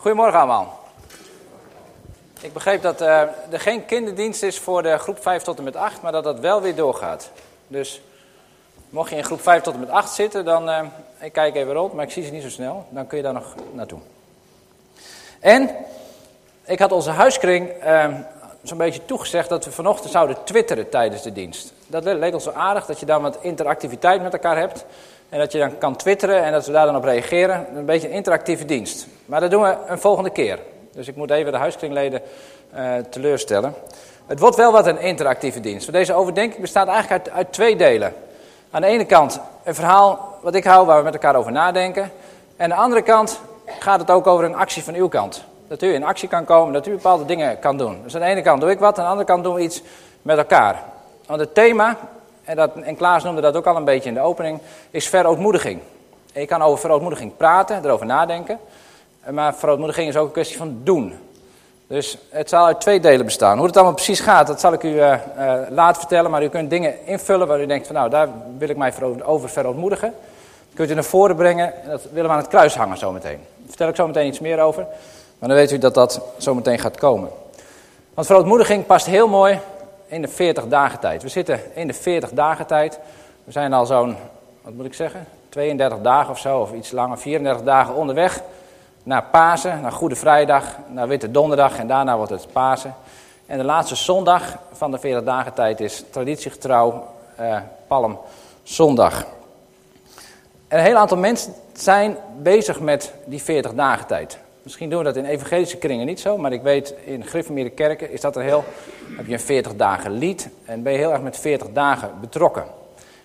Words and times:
Goedemorgen 0.00 0.38
allemaal. 0.38 0.78
Ik 2.40 2.52
begreep 2.52 2.82
dat 2.82 3.00
uh, 3.00 3.20
er 3.50 3.60
geen 3.60 3.86
kinderdienst 3.86 4.42
is 4.42 4.58
voor 4.58 4.82
de 4.82 4.98
groep 4.98 5.22
5 5.22 5.42
tot 5.42 5.58
en 5.58 5.64
met 5.64 5.76
8, 5.76 6.02
maar 6.02 6.12
dat 6.12 6.24
dat 6.24 6.40
wel 6.40 6.60
weer 6.62 6.74
doorgaat. 6.74 7.30
Dus 7.66 8.02
mocht 8.90 9.10
je 9.10 9.16
in 9.16 9.24
groep 9.24 9.40
5 9.40 9.62
tot 9.62 9.74
en 9.74 9.80
met 9.80 9.90
8 9.90 10.12
zitten, 10.12 10.44
dan, 10.44 10.68
uh, 10.68 10.82
ik 11.18 11.32
kijk 11.32 11.54
even 11.54 11.72
rond, 11.72 11.92
maar 11.92 12.04
ik 12.04 12.10
zie 12.10 12.24
ze 12.24 12.30
niet 12.30 12.42
zo 12.42 12.48
snel, 12.48 12.86
dan 12.90 13.06
kun 13.06 13.16
je 13.16 13.22
daar 13.22 13.32
nog 13.32 13.54
naartoe. 13.72 13.98
En 15.40 15.70
ik 16.64 16.78
had 16.78 16.92
onze 16.92 17.10
huiskring 17.10 17.84
uh, 17.84 18.14
zo'n 18.62 18.78
beetje 18.78 19.04
toegezegd 19.04 19.48
dat 19.48 19.64
we 19.64 19.72
vanochtend 19.72 20.12
zouden 20.12 20.44
twitteren 20.44 20.88
tijdens 20.88 21.22
de 21.22 21.32
dienst. 21.32 21.72
Dat 21.86 22.04
leek 22.04 22.34
ons 22.34 22.44
zo 22.44 22.52
aardig, 22.52 22.86
dat 22.86 23.00
je 23.00 23.06
dan 23.06 23.22
wat 23.22 23.38
interactiviteit 23.40 24.22
met 24.22 24.32
elkaar 24.32 24.58
hebt. 24.58 24.84
En 25.30 25.38
dat 25.38 25.52
je 25.52 25.58
dan 25.58 25.78
kan 25.78 25.96
twitteren 25.96 26.44
en 26.44 26.52
dat 26.52 26.66
we 26.66 26.72
daar 26.72 26.86
dan 26.86 26.96
op 26.96 27.04
reageren. 27.04 27.66
Een 27.76 27.84
beetje 27.84 28.08
een 28.08 28.14
interactieve 28.14 28.64
dienst. 28.64 29.06
Maar 29.26 29.40
dat 29.40 29.50
doen 29.50 29.62
we 29.62 29.76
een 29.86 29.98
volgende 29.98 30.30
keer. 30.30 30.58
Dus 30.92 31.08
ik 31.08 31.16
moet 31.16 31.30
even 31.30 31.52
de 31.52 31.58
huiskringleden 31.58 32.22
uh, 32.74 32.94
teleurstellen. 33.10 33.74
Het 34.26 34.38
wordt 34.38 34.56
wel 34.56 34.72
wat 34.72 34.86
een 34.86 35.00
interactieve 35.00 35.60
dienst. 35.60 35.92
Deze 35.92 36.14
overdenking 36.14 36.60
bestaat 36.60 36.88
eigenlijk 36.88 37.26
uit, 37.26 37.36
uit, 37.36 37.52
twee 37.52 37.76
delen. 37.76 38.14
Aan 38.70 38.80
de 38.80 38.86
ene 38.86 39.04
kant 39.04 39.40
een 39.64 39.74
verhaal 39.74 40.38
wat 40.40 40.54
ik 40.54 40.64
hou, 40.64 40.86
waar 40.86 40.98
we 40.98 41.04
met 41.04 41.12
elkaar 41.12 41.36
over 41.36 41.52
nadenken. 41.52 42.02
En 42.56 42.64
aan 42.64 42.68
de 42.68 42.84
andere 42.84 43.02
kant 43.02 43.40
gaat 43.78 44.00
het 44.00 44.10
ook 44.10 44.26
over 44.26 44.44
een 44.44 44.54
actie 44.54 44.84
van 44.84 44.94
uw 44.94 45.08
kant. 45.08 45.44
Dat 45.68 45.82
u 45.82 45.94
in 45.94 46.04
actie 46.04 46.28
kan 46.28 46.44
komen, 46.44 46.72
dat 46.72 46.86
u 46.86 46.90
bepaalde 46.90 47.24
dingen 47.24 47.58
kan 47.58 47.76
doen. 47.76 48.00
Dus 48.02 48.14
aan 48.14 48.20
de 48.20 48.26
ene 48.26 48.42
kant 48.42 48.60
doe 48.60 48.70
ik 48.70 48.78
wat, 48.78 48.98
aan 48.98 49.04
de 49.04 49.10
andere 49.10 49.26
kant 49.26 49.44
doen 49.44 49.54
we 49.54 49.60
iets 49.60 49.82
met 50.22 50.38
elkaar. 50.38 50.82
Want 51.26 51.40
het 51.40 51.54
thema, 51.54 51.96
en, 52.50 52.56
dat, 52.56 52.70
en 52.74 52.96
Klaas 52.96 53.24
noemde 53.24 53.40
dat 53.40 53.56
ook 53.56 53.66
al 53.66 53.76
een 53.76 53.84
beetje 53.84 54.08
in 54.08 54.14
de 54.14 54.20
opening, 54.20 54.60
is 54.90 55.08
verootmoediging. 55.08 55.80
Je 56.32 56.46
kan 56.46 56.62
over 56.62 56.78
verootmoediging 56.78 57.36
praten, 57.36 57.84
erover 57.84 58.06
nadenken. 58.06 58.58
Maar 59.30 59.54
verootmoediging 59.54 60.08
is 60.08 60.16
ook 60.16 60.26
een 60.26 60.32
kwestie 60.32 60.56
van 60.56 60.80
doen. 60.82 61.14
Dus 61.86 62.18
het 62.28 62.48
zal 62.48 62.66
uit 62.66 62.80
twee 62.80 63.00
delen 63.00 63.24
bestaan. 63.24 63.56
Hoe 63.56 63.66
het 63.66 63.76
allemaal 63.76 63.94
precies 63.94 64.20
gaat, 64.20 64.46
dat 64.46 64.60
zal 64.60 64.72
ik 64.72 64.82
u 64.82 64.88
uh, 64.88 65.12
uh, 65.38 65.52
later 65.70 66.00
vertellen. 66.00 66.30
Maar 66.30 66.42
u 66.42 66.48
kunt 66.48 66.70
dingen 66.70 67.06
invullen 67.06 67.46
waar 67.46 67.60
u 67.60 67.66
denkt 67.66 67.86
van 67.86 67.96
nou, 67.96 68.10
daar 68.10 68.28
wil 68.58 68.68
ik 68.68 68.76
mij 68.76 68.92
over 69.24 69.48
verootmoedigen. 69.48 70.14
Dat 70.66 70.74
kunt 70.74 70.90
u 70.90 70.94
naar 70.94 71.04
voren 71.04 71.36
brengen 71.36 71.82
en 71.82 71.90
dat 71.90 72.02
willen 72.02 72.30
we 72.30 72.36
aan 72.36 72.42
het 72.42 72.48
kruis 72.48 72.74
hangen 72.74 72.98
zometeen. 72.98 73.38
Daar 73.56 73.68
vertel 73.68 73.88
ik 73.88 73.96
zometeen 73.96 74.26
iets 74.26 74.40
meer 74.40 74.60
over. 74.60 74.86
Maar 75.38 75.48
dan 75.48 75.58
weet 75.58 75.70
u 75.70 75.78
dat 75.78 75.94
dat 75.94 76.20
zometeen 76.36 76.78
gaat 76.78 76.96
komen. 76.96 77.28
Want 78.14 78.26
verootmoediging 78.26 78.86
past 78.86 79.06
heel 79.06 79.28
mooi 79.28 79.60
in 80.10 80.22
de 80.22 80.28
40 80.28 80.66
dagen 80.66 80.98
tijd. 80.98 81.22
We 81.22 81.28
zitten 81.28 81.60
in 81.74 81.86
de 81.86 81.92
40 81.92 82.30
dagen 82.30 82.66
tijd. 82.66 82.98
We 83.44 83.52
zijn 83.52 83.72
al 83.72 83.86
zo'n, 83.86 84.16
wat 84.62 84.72
moet 84.72 84.86
ik 84.86 84.94
zeggen, 84.94 85.26
32 85.48 86.00
dagen 86.00 86.30
of 86.30 86.38
zo, 86.38 86.60
of 86.60 86.72
iets 86.72 86.90
langer, 86.90 87.18
34 87.18 87.64
dagen 87.64 87.94
onderweg 87.94 88.42
naar 89.02 89.24
Pasen, 89.24 89.80
naar 89.80 89.92
Goede 89.92 90.16
Vrijdag, 90.16 90.64
naar 90.88 91.08
Witte 91.08 91.30
Donderdag 91.30 91.78
en 91.78 91.86
daarna 91.86 92.16
wordt 92.16 92.32
het 92.32 92.52
Pasen. 92.52 92.94
En 93.46 93.58
de 93.58 93.64
laatste 93.64 93.94
zondag 93.94 94.58
van 94.72 94.90
de 94.90 94.98
40 94.98 95.24
dagen 95.24 95.54
tijd 95.54 95.80
is 95.80 96.04
traditiegetrouw 96.10 97.06
eh, 97.36 97.56
Palmzondag. 97.86 99.26
En 100.68 100.78
een 100.78 100.84
heel 100.84 100.96
aantal 100.96 101.16
mensen 101.16 101.54
zijn 101.72 102.16
bezig 102.38 102.80
met 102.80 103.12
die 103.24 103.42
40 103.42 103.74
dagen 103.74 104.06
tijd. 104.06 104.38
Misschien 104.62 104.90
doen 104.90 104.98
we 104.98 105.04
dat 105.04 105.16
in 105.16 105.24
evangelische 105.24 105.76
kringen 105.76 106.06
niet 106.06 106.20
zo, 106.20 106.36
maar 106.36 106.52
ik 106.52 106.62
weet 106.62 106.94
in 107.04 107.26
Griffemere 107.26 107.70
kerken 107.70 108.12
is 108.12 108.20
dat 108.20 108.36
een 108.36 108.42
heel, 108.42 108.64
heb 109.16 109.26
je 109.26 109.32
een 109.32 109.40
40 109.40 109.76
dagen 109.76 110.10
lied 110.10 110.48
en 110.64 110.82
ben 110.82 110.92
je 110.92 110.98
heel 110.98 111.12
erg 111.12 111.22
met 111.22 111.36
40 111.38 111.68
dagen 111.72 112.10
betrokken. 112.20 112.64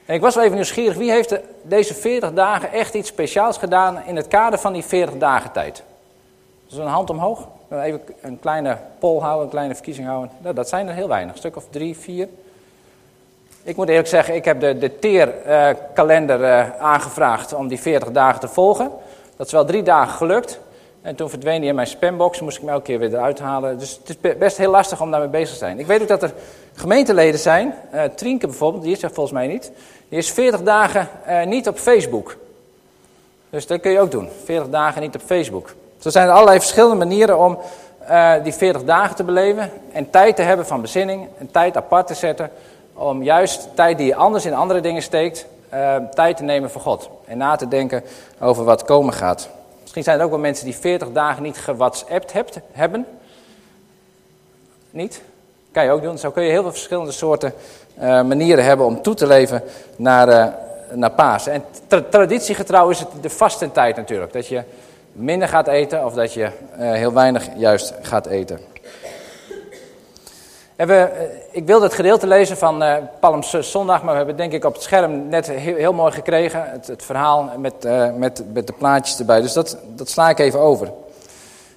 En 0.06 0.16
ik 0.16 0.22
was 0.22 0.36
wel 0.36 0.44
even 0.44 0.56
nieuwsgierig, 0.56 0.98
wie 0.98 1.12
heeft 1.12 1.40
deze 1.62 1.94
40 1.94 2.34
dagen 2.34 2.72
echt 2.72 2.94
iets 2.94 3.10
speciaals 3.10 3.58
gedaan 3.58 4.04
in 4.06 4.16
het 4.16 4.28
kader 4.28 4.60
van 4.60 4.74
die 4.74 4.84
40 4.84 5.18
dagen 5.18 5.52
tijd? 5.52 5.84
Dus 6.68 6.78
een 6.78 6.88
hand 6.88 7.10
omhoog, 7.10 7.48
even 7.70 8.02
een 8.22 8.40
kleine 8.40 8.78
poll 9.00 9.20
houden, 9.20 9.44
een 9.44 9.50
kleine 9.50 9.74
verkiezing 9.74 10.08
houden. 10.08 10.32
Nou, 10.42 10.56
dat 10.56 10.70
zijn 10.70 10.88
er 10.88 10.94
heel 10.94 11.08
weinig, 11.08 11.32
een 11.32 11.38
stuk 11.38 11.56
of 11.56 11.66
drie, 11.70 11.98
vier. 11.98 12.28
Ik 13.64 13.76
moet 13.76 13.90
eerlijk 13.90 14.08
zeggen, 14.08 14.36
ik 14.36 14.46
heb 14.46 14.60
de, 14.60 14.78
de 14.78 15.00
teerkalender 15.00 16.40
uh, 16.40 16.78
aangevraagd 16.80 17.54
om 17.54 17.68
die 17.68 17.80
40 17.80 18.12
dagen 18.12 18.40
te 18.40 18.48
volgen. 18.48 18.92
Dat 19.36 19.46
is 19.46 19.52
wel 19.52 19.66
drie 19.66 19.84
dagen 19.84 20.14
gelukt. 20.14 20.60
En 21.06 21.16
toen 21.16 21.30
verdween 21.30 21.60
die 21.60 21.70
in 21.70 21.76
mijn 21.76 21.88
spambox, 21.88 22.42
moest 22.42 22.56
ik 22.56 22.62
hem 22.62 22.72
elke 22.72 22.84
keer 22.84 23.00
weer 23.00 23.14
eruit 23.14 23.40
halen. 23.40 23.80
Dus 23.80 24.00
het 24.04 24.10
is 24.10 24.38
best 24.38 24.58
heel 24.58 24.70
lastig 24.70 25.02
om 25.02 25.12
daarmee 25.12 25.30
bezig 25.30 25.50
te 25.50 25.56
zijn. 25.56 25.80
Ik 25.80 25.88
weet 25.88 26.02
ook 26.02 26.08
dat 26.08 26.24
er 26.24 26.34
gemeenteleden 26.74 27.40
zijn, 27.40 27.74
uh, 27.94 28.04
Trienke 28.04 28.48
bijvoorbeeld, 28.48 28.84
die 28.84 28.92
is 28.92 29.04
er 29.04 29.12
volgens 29.12 29.36
mij 29.36 29.48
niet. 29.48 29.72
Die 30.10 30.18
is 30.18 30.32
40 30.32 30.64
dagen 30.64 31.10
uh, 31.28 31.44
niet 31.44 31.68
op 31.68 31.78
Facebook. 31.78 32.38
Dus 33.50 33.68
dat 33.68 33.82
kun 33.82 33.92
je 33.92 34.00
ook 34.00 34.12
doen, 34.12 34.30
40 34.44 34.70
dagen 34.70 35.02
niet 35.02 35.16
op 35.16 35.22
Facebook. 35.26 35.74
Er 36.04 36.12
zijn 36.12 36.30
allerlei 36.30 36.60
verschillende 36.60 36.96
manieren 36.96 37.40
om 37.40 37.58
uh, 38.10 38.34
die 38.44 38.54
40 38.54 38.84
dagen 38.84 39.16
te 39.16 39.24
beleven. 39.24 39.72
En 39.92 40.10
tijd 40.10 40.36
te 40.36 40.42
hebben 40.42 40.66
van 40.66 40.82
bezinning, 40.82 41.28
en 41.38 41.52
tijd 41.52 41.78
apart 41.78 42.08
te 42.08 42.14
zetten. 42.14 42.50
Om 42.94 43.24
juist 43.24 43.68
tijd 43.74 43.98
die 43.98 44.08
je 44.08 44.16
anders 44.16 44.46
in 44.46 44.54
andere 44.54 44.82
dingen 44.82 45.02
steekt, 45.02 45.46
tijd 46.14 46.38
te 46.38 46.44
nemen 46.44 46.72
voor 46.72 46.82
God. 46.82 47.10
En 47.26 47.38
na 47.38 47.56
te 47.56 47.68
denken 47.68 48.04
over 48.40 48.64
wat 48.64 48.84
komen 48.84 49.14
gaat. 49.14 49.50
Misschien 49.96 50.14
zijn 50.14 50.26
er 50.26 50.34
ook 50.34 50.42
wel 50.42 50.52
mensen 50.52 50.66
die 50.66 50.82
40 50.82 51.12
dagen 51.12 51.44
niet 51.44 51.58
gewhatsappt 51.58 52.34
hebt, 52.34 52.60
hebben. 52.72 53.06
Niet? 54.92 55.22
Kan 55.72 55.84
je 55.84 55.92
ook 55.92 56.02
doen. 56.02 56.18
Zo 56.18 56.32
kun 56.32 56.44
je 56.44 56.50
heel 56.50 56.62
veel 56.62 56.72
verschillende 56.72 57.12
soorten 57.12 57.54
uh, 58.00 58.04
manieren 58.04 58.64
hebben 58.64 58.86
om 58.86 59.02
toe 59.02 59.14
te 59.14 59.28
leven 59.28 59.64
naar, 59.96 60.30
uh, 60.30 60.48
naar 60.92 61.12
Pasen. 61.12 61.54
En 61.54 61.64
tra 61.88 62.02
traditiegetrouw 62.10 62.90
is 62.90 63.00
het 63.00 63.08
de 63.22 63.30
vastentijd 63.30 63.96
natuurlijk. 63.96 64.34
Dat 64.34 64.48
je 64.48 64.64
minder 65.12 65.48
gaat 65.48 65.68
eten 65.68 66.06
of 66.06 66.14
dat 66.14 66.34
je 66.34 66.44
uh, 66.80 66.92
heel 66.92 67.14
weinig 67.14 67.48
juist 67.56 67.94
gaat 68.02 68.26
eten. 68.26 68.75
We, 70.76 71.10
ik 71.52 71.66
wilde 71.66 71.86
het 71.86 71.94
gedeelte 71.94 72.28
lezen 72.28 72.58
van 72.58 72.84
uh, 72.84 72.96
Palmzondag, 73.20 74.04
maar 74.04 74.12
we 74.12 74.18
hebben 74.18 74.38
denk 74.38 74.52
ik 74.52 74.66
op 74.66 74.74
het 74.74 74.82
scherm 74.82 75.28
net 75.28 75.52
heel, 75.52 75.94
mooi 75.94 76.12
gekregen. 76.12 76.72
Het, 76.72 76.88
het 76.88 77.04
verhaal 77.04 77.52
met, 77.58 77.86
uh, 77.86 78.14
met, 78.14 78.44
met 78.54 78.68
de 78.68 78.74
plaatjes 78.74 79.20
erbij. 79.20 79.42
Dus 79.42 79.54
dat, 79.54 79.78
dat 79.88 80.10
sla 80.10 80.30
ik 80.30 80.40
even 80.40 80.60
over. 80.60 80.92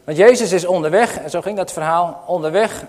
Want 0.04 0.18
Jezus 0.18 0.52
is 0.52 0.66
onderweg, 0.66 1.18
en 1.18 1.30
zo 1.30 1.40
ging 1.40 1.56
dat 1.56 1.72
verhaal, 1.72 2.22
onderweg 2.26 2.84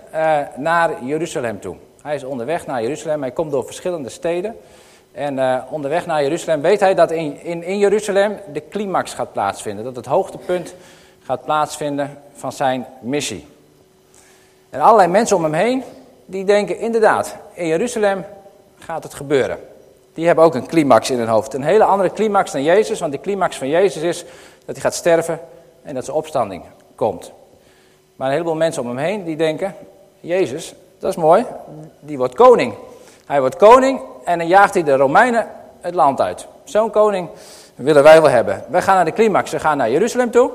naar 0.56 1.04
Jeruzalem 1.04 1.60
toe. 1.60 1.76
Hij 2.02 2.14
is 2.14 2.24
onderweg 2.24 2.66
naar 2.66 2.82
Jeruzalem, 2.82 3.20
hij 3.20 3.30
komt 3.30 3.50
door 3.50 3.64
verschillende 3.64 4.08
steden. 4.08 4.56
En 5.12 5.64
onderweg 5.70 6.06
naar 6.06 6.22
Jeruzalem 6.22 6.60
weet 6.60 6.80
hij 6.80 6.94
dat 6.94 7.10
in, 7.10 7.42
in, 7.42 7.62
in 7.62 7.78
Jeruzalem 7.78 8.36
de 8.52 8.62
climax 8.68 9.14
gaat 9.14 9.32
plaatsvinden. 9.32 9.84
Dat 9.84 9.96
het 9.96 10.06
hoogtepunt 10.06 10.74
gaat 11.22 11.44
plaatsvinden 11.44 12.18
van 12.34 12.52
zijn 12.52 12.86
missie. 13.00 13.46
En 14.70 14.80
allerlei 14.80 15.08
mensen 15.08 15.36
om 15.36 15.42
hem 15.42 15.54
heen, 15.54 15.82
die 16.30 16.44
denken 16.44 16.78
inderdaad, 16.78 17.36
in 17.52 17.66
Jeruzalem 17.66 18.24
gaat 18.78 19.02
het 19.02 19.14
gebeuren. 19.14 19.58
Die 20.14 20.26
hebben 20.26 20.44
ook 20.44 20.54
een 20.54 20.66
climax 20.66 21.10
in 21.10 21.18
hun 21.18 21.28
hoofd. 21.28 21.54
Een 21.54 21.62
hele 21.62 21.84
andere 21.84 22.12
climax 22.12 22.52
dan 22.52 22.62
Jezus, 22.62 23.00
want 23.00 23.12
de 23.12 23.20
climax 23.20 23.56
van 23.56 23.68
Jezus 23.68 24.02
is 24.02 24.24
dat 24.64 24.74
hij 24.74 24.80
gaat 24.80 24.94
sterven 24.94 25.40
en 25.82 25.94
dat 25.94 26.04
zijn 26.04 26.16
opstanding 26.16 26.62
komt. 26.94 27.32
Maar 28.16 28.26
een 28.26 28.32
heleboel 28.32 28.54
mensen 28.54 28.82
om 28.82 28.88
hem 28.88 28.98
heen 28.98 29.24
die 29.24 29.36
denken, 29.36 29.74
Jezus, 30.20 30.74
dat 30.98 31.10
is 31.10 31.16
mooi, 31.16 31.46
die 32.00 32.18
wordt 32.18 32.34
koning. 32.34 32.74
Hij 33.26 33.40
wordt 33.40 33.56
koning 33.56 34.00
en 34.24 34.38
dan 34.38 34.48
jaagt 34.48 34.74
hij 34.74 34.82
de 34.82 34.96
Romeinen 34.96 35.46
het 35.80 35.94
land 35.94 36.20
uit. 36.20 36.46
Zo'n 36.64 36.90
koning 36.90 37.28
willen 37.74 38.02
wij 38.02 38.22
wel 38.22 38.30
hebben. 38.30 38.64
Wij 38.68 38.82
gaan 38.82 38.94
naar 38.94 39.04
de 39.04 39.12
climax, 39.12 39.50
we 39.50 39.60
gaan 39.60 39.76
naar 39.76 39.90
Jeruzalem 39.90 40.30
toe. 40.30 40.50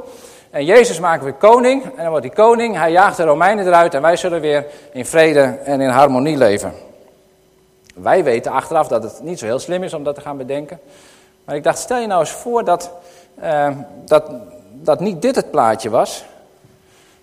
En 0.56 0.66
Jezus 0.66 1.00
maken 1.00 1.26
we 1.26 1.34
koning. 1.34 1.84
En 1.84 1.92
dan 1.96 2.10
wordt 2.10 2.26
hij 2.26 2.36
koning. 2.36 2.76
Hij 2.76 2.92
jaagt 2.92 3.18
de 3.18 3.24
Romeinen 3.24 3.68
eruit. 3.68 3.94
En 3.94 4.02
wij 4.02 4.16
zullen 4.16 4.42
weer 4.42 4.66
in 4.92 5.06
vrede 5.06 5.42
en 5.42 5.82
in 5.82 5.90
harmonie 5.90 6.38
leven. 6.38 6.74
Wij 7.96 8.24
weten 8.24 8.52
achteraf 8.52 8.88
dat 8.88 9.04
het 9.04 9.20
niet 9.24 9.40
zo 9.40 9.46
heel 9.46 9.60
slim 9.60 9.84
is 9.84 9.94
om 9.94 10.04
dat 10.04 10.16
te 10.16 10.22
gaan 10.22 10.38
bedenken. 10.38 10.80
Maar 11.46 11.56
ik 11.56 11.64
dacht, 11.64 11.78
stel 11.78 12.00
je 12.00 12.08
nou 12.08 12.20
eens 12.20 12.32
voor 12.32 12.64
dat, 12.64 12.92
uh, 13.44 13.68
dat, 14.06 14.32
dat 14.72 15.00
niet 15.00 15.22
dit 15.22 15.36
het 15.36 15.52
plaatje 15.52 15.90
was. 15.90 16.26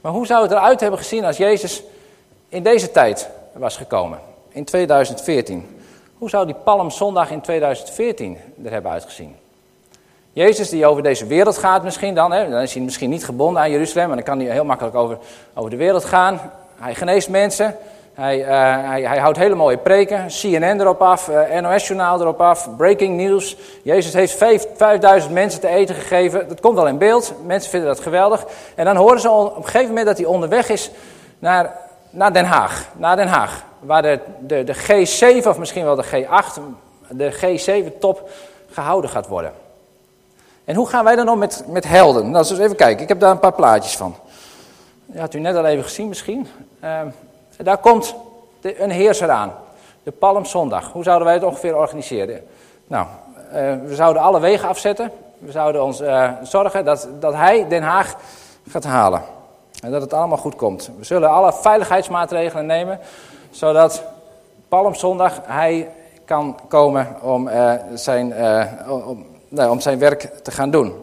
Maar 0.01 0.13
hoe 0.13 0.27
zou 0.27 0.43
het 0.43 0.51
eruit 0.51 0.81
hebben 0.81 0.99
gezien 0.99 1.25
als 1.25 1.37
Jezus 1.37 1.83
in 2.49 2.63
deze 2.63 2.91
tijd 2.91 3.29
was 3.53 3.77
gekomen? 3.77 4.19
In 4.49 4.65
2014. 4.65 5.81
Hoe 6.19 6.29
zou 6.29 6.47
die 6.47 6.57
Palmzondag 6.65 7.31
in 7.31 7.41
2014 7.41 8.39
er 8.65 8.71
hebben 8.71 8.91
uitgezien? 8.91 9.37
Jezus 10.35 10.69
die 10.69 10.87
over 10.87 11.03
deze 11.03 11.27
wereld 11.27 11.59
gaat 11.59 11.83
misschien 11.83 12.15
dan, 12.15 12.33
hè, 12.33 12.51
dan 12.51 12.61
is 12.61 12.75
hij 12.75 12.83
misschien 12.83 13.11
niet 13.11 13.25
gebonden 13.25 13.63
aan 13.63 13.71
Jeruzalem, 13.71 14.07
maar 14.07 14.17
dan 14.17 14.25
kan 14.25 14.41
hij 14.41 14.53
heel 14.53 14.65
makkelijk 14.65 14.97
over, 14.97 15.19
over 15.55 15.71
de 15.71 15.77
wereld 15.77 16.05
gaan. 16.05 16.41
Hij 16.77 16.95
geneest 16.95 17.29
mensen, 17.29 17.77
hij, 18.15 18.39
uh, 18.39 18.47
hij, 18.89 19.03
hij, 19.03 19.19
houdt 19.19 19.39
hele 19.39 19.55
mooie 19.55 19.77
preken, 19.77 20.27
CNN 20.27 20.81
erop 20.81 21.03
af, 21.03 21.29
uh, 21.29 21.61
NOS-journaal 21.61 22.21
erop 22.21 22.41
af, 22.41 22.77
breaking 22.77 23.17
news. 23.17 23.57
Jezus 23.83 24.13
heeft 24.13 24.37
5000 24.77 25.33
mensen 25.33 25.61
te 25.61 25.69
eten 25.69 25.95
gegeven, 25.95 26.49
dat 26.49 26.61
komt 26.61 26.75
wel 26.75 26.87
in 26.87 26.99
beeld, 26.99 27.35
mensen 27.47 27.71
vinden 27.71 27.89
dat 27.89 28.01
geweldig. 28.01 28.45
En 28.75 28.85
dan 28.85 28.97
horen 28.97 29.21
ze 29.21 29.31
op 29.31 29.57
een 29.57 29.65
gegeven 29.65 29.89
moment 29.89 30.07
dat 30.07 30.17
hij 30.17 30.27
onderweg 30.27 30.69
is 30.69 30.91
naar, 31.39 31.77
naar 32.11 32.33
Den 32.33 32.45
Haag, 32.45 32.89
naar 32.97 33.17
Den 33.17 33.29
Haag. 33.29 33.65
Waar 33.81 34.03
de, 34.03 34.19
de, 34.39 34.65
de 34.65 34.75
G7 34.75 35.47
of 35.47 35.59
misschien 35.59 35.85
wel 35.85 35.97
de 35.97 36.05
G8, 36.05 36.61
de 37.09 37.33
G7-top 37.33 38.31
gehouden 38.71 39.11
gaat 39.11 39.29
worden. 39.29 39.53
En 40.65 40.75
hoe 40.75 40.89
gaan 40.89 41.05
wij 41.05 41.17
dan 41.17 41.29
om 41.29 41.39
met, 41.39 41.65
met 41.67 41.89
helden? 41.89 42.31
Nou, 42.31 42.49
eens 42.49 42.59
even 42.59 42.77
kijken. 42.77 43.03
Ik 43.03 43.09
heb 43.09 43.21
daar 43.21 43.31
een 43.31 43.39
paar 43.39 43.53
plaatjes 43.53 43.97
van. 43.97 44.15
Dat 45.07 45.21
had 45.21 45.35
u 45.35 45.41
net 45.41 45.57
al 45.57 45.67
even 45.67 45.85
gezien 45.85 46.09
misschien. 46.09 46.49
Ehm, 46.81 47.07
daar 47.57 47.79
komt 47.79 48.15
de, 48.61 48.83
een 48.83 48.91
heerser 48.91 49.31
aan. 49.31 49.53
De 50.03 50.11
Palmzondag. 50.11 50.93
Hoe 50.93 51.03
zouden 51.03 51.27
wij 51.27 51.35
het 51.35 51.45
ongeveer 51.45 51.77
organiseren? 51.77 52.41
Nou, 52.87 53.07
uh, 53.07 53.53
we 53.87 53.95
zouden 53.95 54.23
alle 54.23 54.41
wegen 54.41 54.69
afzetten. 54.69 55.11
We 55.39 55.51
zouden 55.51 55.85
ons 55.85 56.01
uh, 56.01 56.31
zorgen 56.43 56.85
dat, 56.85 57.09
dat 57.21 57.35
hij 57.35 57.69
Den 57.69 57.83
Haag 57.83 58.17
gaat 58.69 58.85
halen. 58.85 59.23
En 59.83 59.91
dat 59.91 60.03
het 60.03 60.13
allemaal 60.13 60.39
goed 60.39 60.57
komt. 60.57 60.91
We 60.99 61.05
zullen 61.05 61.31
alle 61.31 61.53
veiligheidsmaatregelen 61.53 62.67
nemen. 62.67 62.99
Zodat 63.51 64.03
Palmzondag 64.69 65.41
hij 65.43 65.89
kan 66.25 66.59
komen 66.69 67.17
om, 67.23 67.49
uh, 67.49 67.73
zijn, 67.95 68.35
om, 68.89 69.27
nou, 69.53 69.71
om 69.71 69.81
zijn 69.81 69.99
werk 69.99 70.31
te 70.43 70.51
gaan 70.51 70.71
doen. 70.71 70.95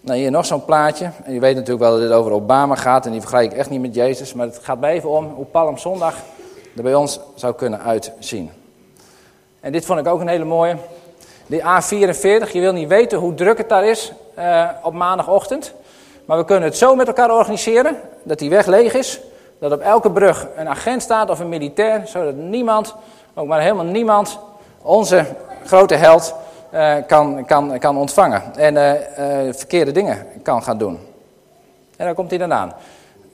Nou, 0.00 0.18
hier 0.18 0.30
nog 0.30 0.46
zo'n 0.46 0.64
plaatje. 0.64 1.10
En 1.24 1.32
je 1.32 1.40
weet 1.40 1.54
natuurlijk 1.54 1.80
wel 1.80 1.90
dat 1.90 2.00
dit 2.00 2.10
over 2.10 2.32
Obama 2.32 2.74
gaat. 2.74 3.06
En 3.06 3.12
die 3.12 3.20
vergelijk 3.20 3.52
ik 3.52 3.58
echt 3.58 3.70
niet 3.70 3.80
met 3.80 3.94
Jezus. 3.94 4.34
Maar 4.34 4.46
het 4.46 4.58
gaat 4.62 4.80
mij 4.80 4.92
even 4.92 5.10
om 5.10 5.32
hoe 5.34 5.44
Palmzondag 5.44 6.14
er 6.76 6.82
bij 6.82 6.94
ons 6.94 7.20
zou 7.34 7.54
kunnen 7.54 7.80
uitzien. 7.80 8.50
En 9.60 9.72
dit 9.72 9.84
vond 9.84 9.98
ik 9.98 10.06
ook 10.06 10.20
een 10.20 10.28
hele 10.28 10.44
mooie. 10.44 10.76
De 11.46 11.60
A44, 11.60 12.52
je 12.52 12.60
wil 12.60 12.72
niet 12.72 12.88
weten 12.88 13.18
hoe 13.18 13.34
druk 13.34 13.58
het 13.58 13.68
daar 13.68 13.84
is 13.84 14.12
uh, 14.38 14.68
op 14.82 14.92
maandagochtend. 14.92 15.74
Maar 16.24 16.38
we 16.38 16.44
kunnen 16.44 16.68
het 16.68 16.76
zo 16.76 16.94
met 16.94 17.06
elkaar 17.06 17.30
organiseren 17.30 17.96
dat 18.22 18.38
die 18.38 18.50
weg 18.50 18.66
leeg 18.66 18.94
is. 18.94 19.20
Dat 19.58 19.72
op 19.72 19.80
elke 19.80 20.10
brug 20.10 20.46
een 20.56 20.68
agent 20.68 21.02
staat 21.02 21.30
of 21.30 21.40
een 21.40 21.48
militair. 21.48 22.02
Zodat 22.06 22.34
niemand, 22.34 22.94
ook 23.34 23.46
maar 23.46 23.60
helemaal 23.60 23.84
niemand, 23.84 24.38
onze 24.82 25.26
grote 25.64 25.94
held 25.94 26.34
uh, 26.74 26.94
kan, 27.06 27.44
kan, 27.44 27.78
kan 27.78 27.96
ontvangen. 27.96 28.42
En 28.56 28.74
uh, 28.74 29.52
verkeerde 29.52 29.92
dingen 29.92 30.26
kan 30.42 30.62
gaan 30.62 30.78
doen. 30.78 30.98
En 31.96 32.06
dan 32.06 32.14
komt 32.14 32.30
hij 32.30 32.38
dan 32.38 32.52
aan. 32.52 32.72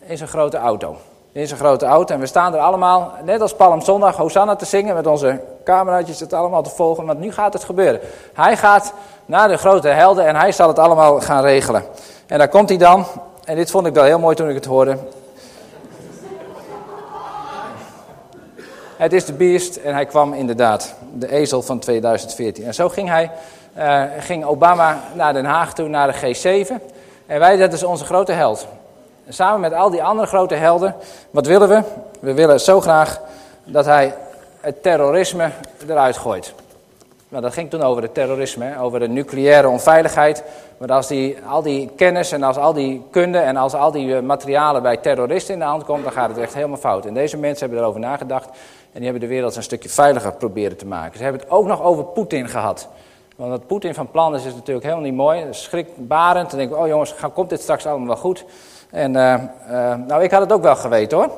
In 0.06 0.16
zijn 0.16 0.28
grote 0.28 0.56
auto 0.56 0.96
in 1.36 1.46
zijn 1.46 1.60
grote 1.60 1.86
auto. 1.86 2.14
En 2.14 2.20
we 2.20 2.26
staan 2.26 2.54
er 2.54 2.60
allemaal, 2.60 3.12
net 3.24 3.40
als 3.40 3.54
Palmzondag, 3.54 4.16
Hosanna 4.16 4.56
te 4.56 4.64
zingen 4.64 4.94
met 4.94 5.06
onze 5.06 5.40
cameraatjes 5.64 6.20
het 6.20 6.32
allemaal 6.32 6.62
te 6.62 6.70
volgen. 6.70 7.06
Want 7.06 7.18
nu 7.18 7.32
gaat 7.32 7.52
het 7.52 7.64
gebeuren. 7.64 8.00
Hij 8.34 8.56
gaat 8.56 8.92
naar 9.26 9.48
de 9.48 9.56
grote 9.56 9.88
helden 9.88 10.26
en 10.26 10.36
hij 10.36 10.52
zal 10.52 10.68
het 10.68 10.78
allemaal 10.78 11.20
gaan 11.20 11.42
regelen. 11.42 11.84
En 12.26 12.38
daar 12.38 12.48
komt 12.48 12.68
hij 12.68 12.78
dan. 12.78 13.04
En 13.44 13.56
dit 13.56 13.70
vond 13.70 13.86
ik 13.86 13.94
wel 13.94 14.04
heel 14.04 14.18
mooi 14.18 14.36
toen 14.36 14.48
ik 14.48 14.54
het 14.54 14.64
hoorde. 14.64 14.98
Het 18.96 19.12
is 19.12 19.24
de 19.24 19.32
beest 19.32 19.76
en 19.76 19.94
hij 19.94 20.06
kwam 20.06 20.32
inderdaad, 20.32 20.94
de 21.14 21.32
ezel 21.32 21.62
van 21.62 21.78
2014. 21.78 22.64
En 22.64 22.74
zo 22.74 22.88
ging 22.88 23.08
hij, 23.08 23.30
uh, 23.78 24.02
ging 24.18 24.44
Obama 24.44 25.00
naar 25.14 25.32
Den 25.32 25.44
Haag 25.44 25.74
toe, 25.74 25.88
naar 25.88 26.12
de 26.12 26.34
G7. 26.66 26.72
En 27.26 27.38
wij, 27.38 27.56
dat 27.56 27.72
is 27.72 27.82
onze 27.82 28.04
grote 28.04 28.32
held. 28.32 28.66
Samen 29.28 29.60
met 29.60 29.72
al 29.72 29.90
die 29.90 30.02
andere 30.02 30.26
grote 30.26 30.54
helden, 30.54 30.94
wat 31.30 31.46
willen 31.46 31.68
we? 31.68 31.82
We 32.20 32.34
willen 32.34 32.60
zo 32.60 32.80
graag 32.80 33.20
dat 33.64 33.84
hij 33.84 34.14
het 34.60 34.82
terrorisme 34.82 35.50
eruit 35.88 36.16
gooit. 36.16 36.54
Nou, 37.28 37.42
dat 37.42 37.52
ging 37.52 37.70
toen 37.70 37.82
over 37.82 38.02
het 38.02 38.14
terrorisme, 38.14 38.78
over 38.80 39.00
de 39.00 39.08
nucleaire 39.08 39.68
onveiligheid. 39.68 40.42
Maar 40.78 40.92
als 40.92 41.06
die, 41.06 41.36
al 41.48 41.62
die 41.62 41.90
kennis 41.96 42.32
en 42.32 42.42
als 42.42 42.56
al 42.56 42.72
die 42.72 43.02
kunde 43.10 43.38
en 43.38 43.56
als 43.56 43.74
al 43.74 43.90
die 43.90 44.16
eh, 44.16 44.22
materialen 44.22 44.82
bij 44.82 44.96
terroristen 44.96 45.54
in 45.54 45.60
de 45.60 45.66
hand 45.66 45.84
komt, 45.84 46.02
dan 46.02 46.12
gaat 46.12 46.28
het 46.28 46.38
echt 46.38 46.54
helemaal 46.54 46.76
fout. 46.76 47.06
En 47.06 47.14
deze 47.14 47.36
mensen 47.36 47.66
hebben 47.66 47.84
erover 47.84 48.00
nagedacht 48.00 48.48
en 48.96 49.02
die 49.02 49.10
hebben 49.10 49.28
de 49.28 49.34
wereld 49.34 49.56
een 49.56 49.62
stukje 49.62 49.88
veiliger 49.88 50.32
proberen 50.32 50.76
te 50.76 50.86
maken. 50.86 51.16
Ze 51.16 51.22
hebben 51.22 51.40
het 51.40 51.50
ook 51.50 51.66
nog 51.66 51.82
over 51.82 52.04
Poetin 52.04 52.48
gehad. 52.48 52.88
Want 53.36 53.50
wat 53.50 53.66
Poetin 53.66 53.94
van 53.94 54.10
plan 54.10 54.34
is, 54.34 54.44
is 54.44 54.54
natuurlijk 54.54 54.84
helemaal 54.84 55.04
niet 55.04 55.14
mooi. 55.14 55.46
Schrikbarend. 55.50 56.50
Dan 56.50 56.58
denk 56.58 56.70
ik, 56.70 56.76
oh 56.76 56.86
jongens, 56.86 57.14
komt 57.34 57.50
dit 57.50 57.60
straks 57.60 57.86
allemaal 57.86 58.06
wel 58.06 58.16
goed? 58.16 58.44
En 58.90 59.14
uh, 59.14 59.34
uh, 59.70 59.94
nou, 60.06 60.22
ik 60.22 60.30
had 60.30 60.40
het 60.40 60.52
ook 60.52 60.62
wel 60.62 60.76
geweten 60.76 61.18
hoor. 61.18 61.30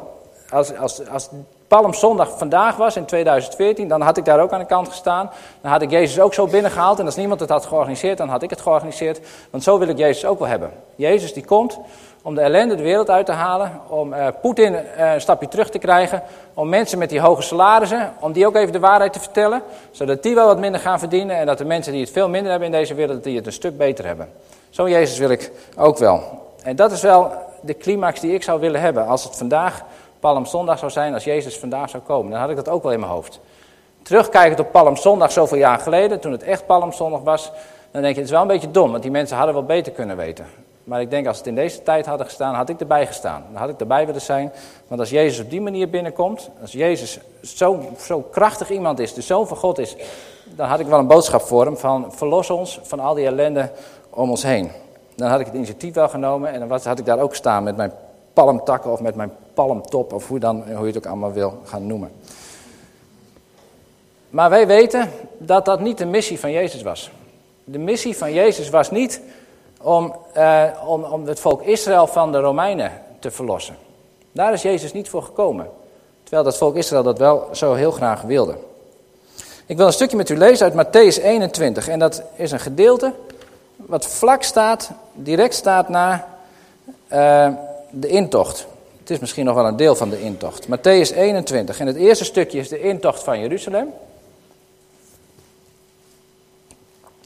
Als, 0.50 0.76
als, 0.76 1.08
als 1.08 1.28
Palmzondag 1.68 2.38
vandaag 2.38 2.76
was 2.76 2.96
in 2.96 3.04
2014, 3.04 3.88
dan 3.88 4.00
had 4.00 4.16
ik 4.16 4.24
daar 4.24 4.40
ook 4.40 4.52
aan 4.52 4.60
de 4.60 4.66
kant 4.66 4.88
gestaan. 4.88 5.30
Dan 5.60 5.70
had 5.70 5.82
ik 5.82 5.90
Jezus 5.90 6.20
ook 6.20 6.34
zo 6.34 6.46
binnengehaald. 6.46 6.98
En 6.98 7.06
als 7.06 7.16
niemand 7.16 7.40
het 7.40 7.50
had 7.50 7.66
georganiseerd, 7.66 8.18
dan 8.18 8.28
had 8.28 8.42
ik 8.42 8.50
het 8.50 8.60
georganiseerd. 8.60 9.20
Want 9.50 9.62
zo 9.62 9.78
wil 9.78 9.88
ik 9.88 9.98
Jezus 9.98 10.24
ook 10.24 10.38
wel 10.38 10.48
hebben. 10.48 10.70
Jezus 10.94 11.32
die 11.32 11.44
komt 11.44 11.78
om 12.22 12.34
de 12.34 12.40
ellende 12.40 12.74
de 12.74 12.82
wereld 12.82 13.10
uit 13.10 13.26
te 13.26 13.32
halen. 13.32 13.80
Om 13.88 14.12
uh, 14.12 14.26
Poetin 14.42 14.76
een 14.96 15.20
stapje 15.20 15.48
terug 15.48 15.70
te 15.70 15.78
krijgen. 15.78 16.22
Om 16.54 16.68
mensen 16.68 16.98
met 16.98 17.10
die 17.10 17.20
hoge 17.20 17.42
salarissen, 17.42 18.12
om 18.20 18.32
die 18.32 18.46
ook 18.46 18.56
even 18.56 18.72
de 18.72 18.80
waarheid 18.80 19.12
te 19.12 19.20
vertellen. 19.20 19.62
Zodat 19.90 20.22
die 20.22 20.34
wel 20.34 20.46
wat 20.46 20.58
minder 20.58 20.80
gaan 20.80 20.98
verdienen. 20.98 21.36
En 21.36 21.46
dat 21.46 21.58
de 21.58 21.64
mensen 21.64 21.92
die 21.92 22.00
het 22.00 22.10
veel 22.10 22.28
minder 22.28 22.50
hebben 22.50 22.68
in 22.68 22.74
deze 22.78 22.94
wereld, 22.94 23.24
die 23.24 23.36
het 23.36 23.46
een 23.46 23.52
stuk 23.52 23.76
beter 23.76 24.06
hebben. 24.06 24.28
Zo 24.70 24.88
Jezus 24.88 25.18
wil 25.18 25.30
ik 25.30 25.52
ook 25.76 25.98
wel. 25.98 26.22
En 26.62 26.76
dat 26.76 26.92
is 26.92 27.02
wel 27.02 27.32
de 27.60 27.76
climax 27.76 28.20
die 28.20 28.34
ik 28.34 28.42
zou 28.42 28.60
willen 28.60 28.80
hebben. 28.80 29.06
Als 29.06 29.24
het 29.24 29.36
vandaag 29.36 29.84
Palmzondag 30.20 30.78
zou 30.78 30.90
zijn, 30.90 31.14
als 31.14 31.24
Jezus 31.24 31.58
vandaag 31.58 31.90
zou 31.90 32.02
komen. 32.02 32.30
Dan 32.30 32.40
had 32.40 32.50
ik 32.50 32.56
dat 32.56 32.68
ook 32.68 32.82
wel 32.82 32.92
in 32.92 33.00
mijn 33.00 33.12
hoofd. 33.12 33.40
Terugkijkend 34.02 34.60
op 34.60 34.72
Palmzondag 34.72 35.32
zoveel 35.32 35.58
jaar 35.58 35.78
geleden, 35.78 36.20
toen 36.20 36.32
het 36.32 36.42
echt 36.42 36.66
Palmzondag 36.66 37.20
was. 37.20 37.52
Dan 37.90 38.02
denk 38.02 38.14
je, 38.14 38.20
het 38.20 38.28
is 38.28 38.34
wel 38.34 38.42
een 38.42 38.48
beetje 38.48 38.70
dom, 38.70 38.90
want 38.90 39.02
die 39.02 39.10
mensen 39.10 39.36
hadden 39.36 39.54
wel 39.54 39.64
beter 39.64 39.92
kunnen 39.92 40.16
weten. 40.16 40.46
Maar 40.88 41.00
ik 41.00 41.10
denk, 41.10 41.26
als 41.26 41.38
het 41.38 41.46
in 41.46 41.54
deze 41.54 41.82
tijd 41.82 42.06
hadden 42.06 42.26
gestaan, 42.26 42.54
had 42.54 42.68
ik 42.68 42.80
erbij 42.80 43.06
gestaan. 43.06 43.44
Dan 43.52 43.60
had 43.60 43.68
ik 43.68 43.80
erbij 43.80 44.06
willen 44.06 44.20
zijn. 44.20 44.52
Want 44.86 45.00
als 45.00 45.10
Jezus 45.10 45.44
op 45.44 45.50
die 45.50 45.60
manier 45.60 45.90
binnenkomt, 45.90 46.50
als 46.60 46.72
Jezus 46.72 47.18
zo, 47.42 47.80
zo 47.98 48.20
krachtig 48.20 48.70
iemand 48.70 48.98
is, 48.98 49.14
de 49.14 49.20
Zoon 49.20 49.46
van 49.46 49.56
God 49.56 49.78
is, 49.78 49.96
dan 50.44 50.68
had 50.68 50.80
ik 50.80 50.86
wel 50.86 50.98
een 50.98 51.06
boodschap 51.06 51.40
voor 51.40 51.64
hem 51.64 51.76
van 51.76 52.12
verlos 52.12 52.50
ons 52.50 52.80
van 52.82 53.00
al 53.00 53.14
die 53.14 53.26
ellende 53.26 53.70
om 54.10 54.30
ons 54.30 54.42
heen 54.42 54.70
dan 55.18 55.28
had 55.28 55.40
ik 55.40 55.46
het 55.46 55.54
initiatief 55.54 55.94
wel 55.94 56.08
genomen 56.08 56.52
en 56.52 56.58
dan 56.58 56.68
was, 56.68 56.84
had 56.84 56.98
ik 56.98 57.04
daar 57.04 57.18
ook 57.18 57.34
staan 57.34 57.62
met 57.62 57.76
mijn 57.76 57.92
palmtakken 58.32 58.92
of 58.92 59.00
met 59.00 59.14
mijn 59.14 59.32
palmtop 59.54 60.12
of 60.12 60.28
hoe, 60.28 60.38
dan, 60.38 60.56
hoe 60.56 60.80
je 60.80 60.86
het 60.86 60.96
ook 60.96 61.06
allemaal 61.06 61.32
wil 61.32 61.60
gaan 61.64 61.86
noemen. 61.86 62.10
Maar 64.30 64.50
wij 64.50 64.66
weten 64.66 65.10
dat 65.38 65.64
dat 65.64 65.80
niet 65.80 65.98
de 65.98 66.06
missie 66.06 66.40
van 66.40 66.50
Jezus 66.50 66.82
was. 66.82 67.10
De 67.64 67.78
missie 67.78 68.16
van 68.16 68.32
Jezus 68.32 68.68
was 68.68 68.90
niet 68.90 69.20
om, 69.82 70.14
uh, 70.36 70.64
om, 70.86 71.04
om 71.04 71.26
het 71.26 71.40
volk 71.40 71.62
Israël 71.62 72.06
van 72.06 72.32
de 72.32 72.38
Romeinen 72.38 72.92
te 73.18 73.30
verlossen. 73.30 73.76
Daar 74.32 74.52
is 74.52 74.62
Jezus 74.62 74.92
niet 74.92 75.08
voor 75.08 75.22
gekomen. 75.22 75.70
Terwijl 76.22 76.44
dat 76.44 76.56
volk 76.56 76.76
Israël 76.76 77.02
dat 77.02 77.18
wel 77.18 77.48
zo 77.52 77.74
heel 77.74 77.90
graag 77.90 78.22
wilde. 78.22 78.56
Ik 79.66 79.76
wil 79.76 79.86
een 79.86 79.92
stukje 79.92 80.16
met 80.16 80.28
u 80.28 80.36
lezen 80.36 80.72
uit 80.72 80.86
Matthäus 80.86 81.22
21. 81.22 81.88
En 81.88 81.98
dat 81.98 82.22
is 82.36 82.50
een 82.50 82.60
gedeelte 82.60 83.12
wat 83.76 84.06
vlak 84.06 84.42
staat, 84.42 84.90
direct 85.12 85.54
staat 85.54 85.88
na 85.88 86.28
uh, 87.12 87.48
de 87.90 88.08
intocht. 88.08 88.66
Het 88.98 89.10
is 89.10 89.18
misschien 89.18 89.44
nog 89.44 89.54
wel 89.54 89.66
een 89.66 89.76
deel 89.76 89.94
van 89.94 90.10
de 90.10 90.20
intocht. 90.20 90.66
Matthäus 90.66 91.16
21. 91.16 91.80
En 91.80 91.86
het 91.86 91.96
eerste 91.96 92.24
stukje 92.24 92.58
is 92.58 92.68
de 92.68 92.80
intocht 92.80 93.22
van 93.22 93.40
Jeruzalem. 93.40 93.92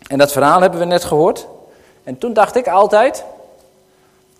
En 0.06 0.18
dat 0.18 0.32
verhaal 0.32 0.60
hebben 0.60 0.78
we 0.78 0.84
net 0.84 1.04
gehoord. 1.04 1.46
En 2.04 2.18
toen 2.18 2.32
dacht 2.32 2.56
ik 2.56 2.68
altijd, 2.68 3.24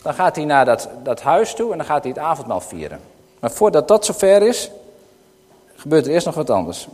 dan 0.03 0.15
gaat 0.15 0.37
hij 0.37 0.45
naar 0.45 0.65
dat, 0.65 0.89
dat 1.03 1.21
huis 1.21 1.55
toe 1.55 1.73
en 1.73 1.77
dan 1.77 1.87
gaat 1.87 2.03
hij 2.03 2.13
het 2.13 2.23
avondmaal 2.23 2.61
vieren. 2.61 3.01
Maar 3.41 3.51
voordat 3.51 3.89
dat 3.89 4.05
zover 4.05 4.43
is, 4.43 4.71
gebeurt 5.75 6.07
er 6.07 6.13
eerst 6.13 6.27
nog 6.27 6.35
wat 6.35 6.51
anders. 6.51 6.89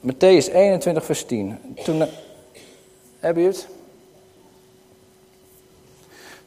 Matthäus 0.00 0.52
21, 0.52 1.04
vers 1.04 1.24
10. 1.24 1.58
Toen, 1.84 2.04
heb 3.20 3.36
je 3.36 3.42
het? 3.42 3.68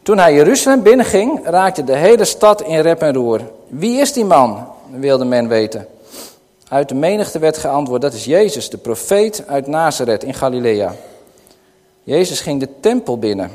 Toen 0.02 0.18
hij 0.18 0.34
Jeruzalem 0.34 0.84
binnenging, 0.84 1.40
raakte 1.44 1.84
de 1.84 1.96
hele 1.96 2.26
stad 2.26 2.62
in 2.62 2.80
rep 2.80 3.02
en 3.02 3.14
roer. 3.14 3.42
Wie 3.68 4.00
is 4.00 4.14
die 4.14 4.26
man? 4.26 4.68
wilde 4.92 5.26
men 5.26 5.48
weten. 5.48 5.88
Uit 6.68 6.90
de 6.90 6.96
menigte 6.96 7.40
werd 7.40 7.58
geantwoord, 7.58 8.02
dat 8.02 8.14
is 8.14 8.26
Jezus, 8.26 8.70
de 8.70 8.78
profeet 8.78 9.44
uit 9.48 9.68
Nazareth 9.68 10.24
in 10.24 10.34
Galilea. 10.34 10.96
Jezus 12.10 12.42
ging 12.42 12.60
de 12.60 12.80
tempel 12.80 13.20
binnen. 13.20 13.52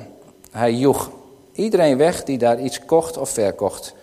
Hij 0.50 0.72
joeg 0.72 1.10
iedereen 1.52 1.96
weg 1.96 2.24
die 2.24 2.38
daar 2.38 2.60
iets 2.60 2.84
kocht 2.84 3.16
of 3.16 3.30
verkocht. 3.30 3.94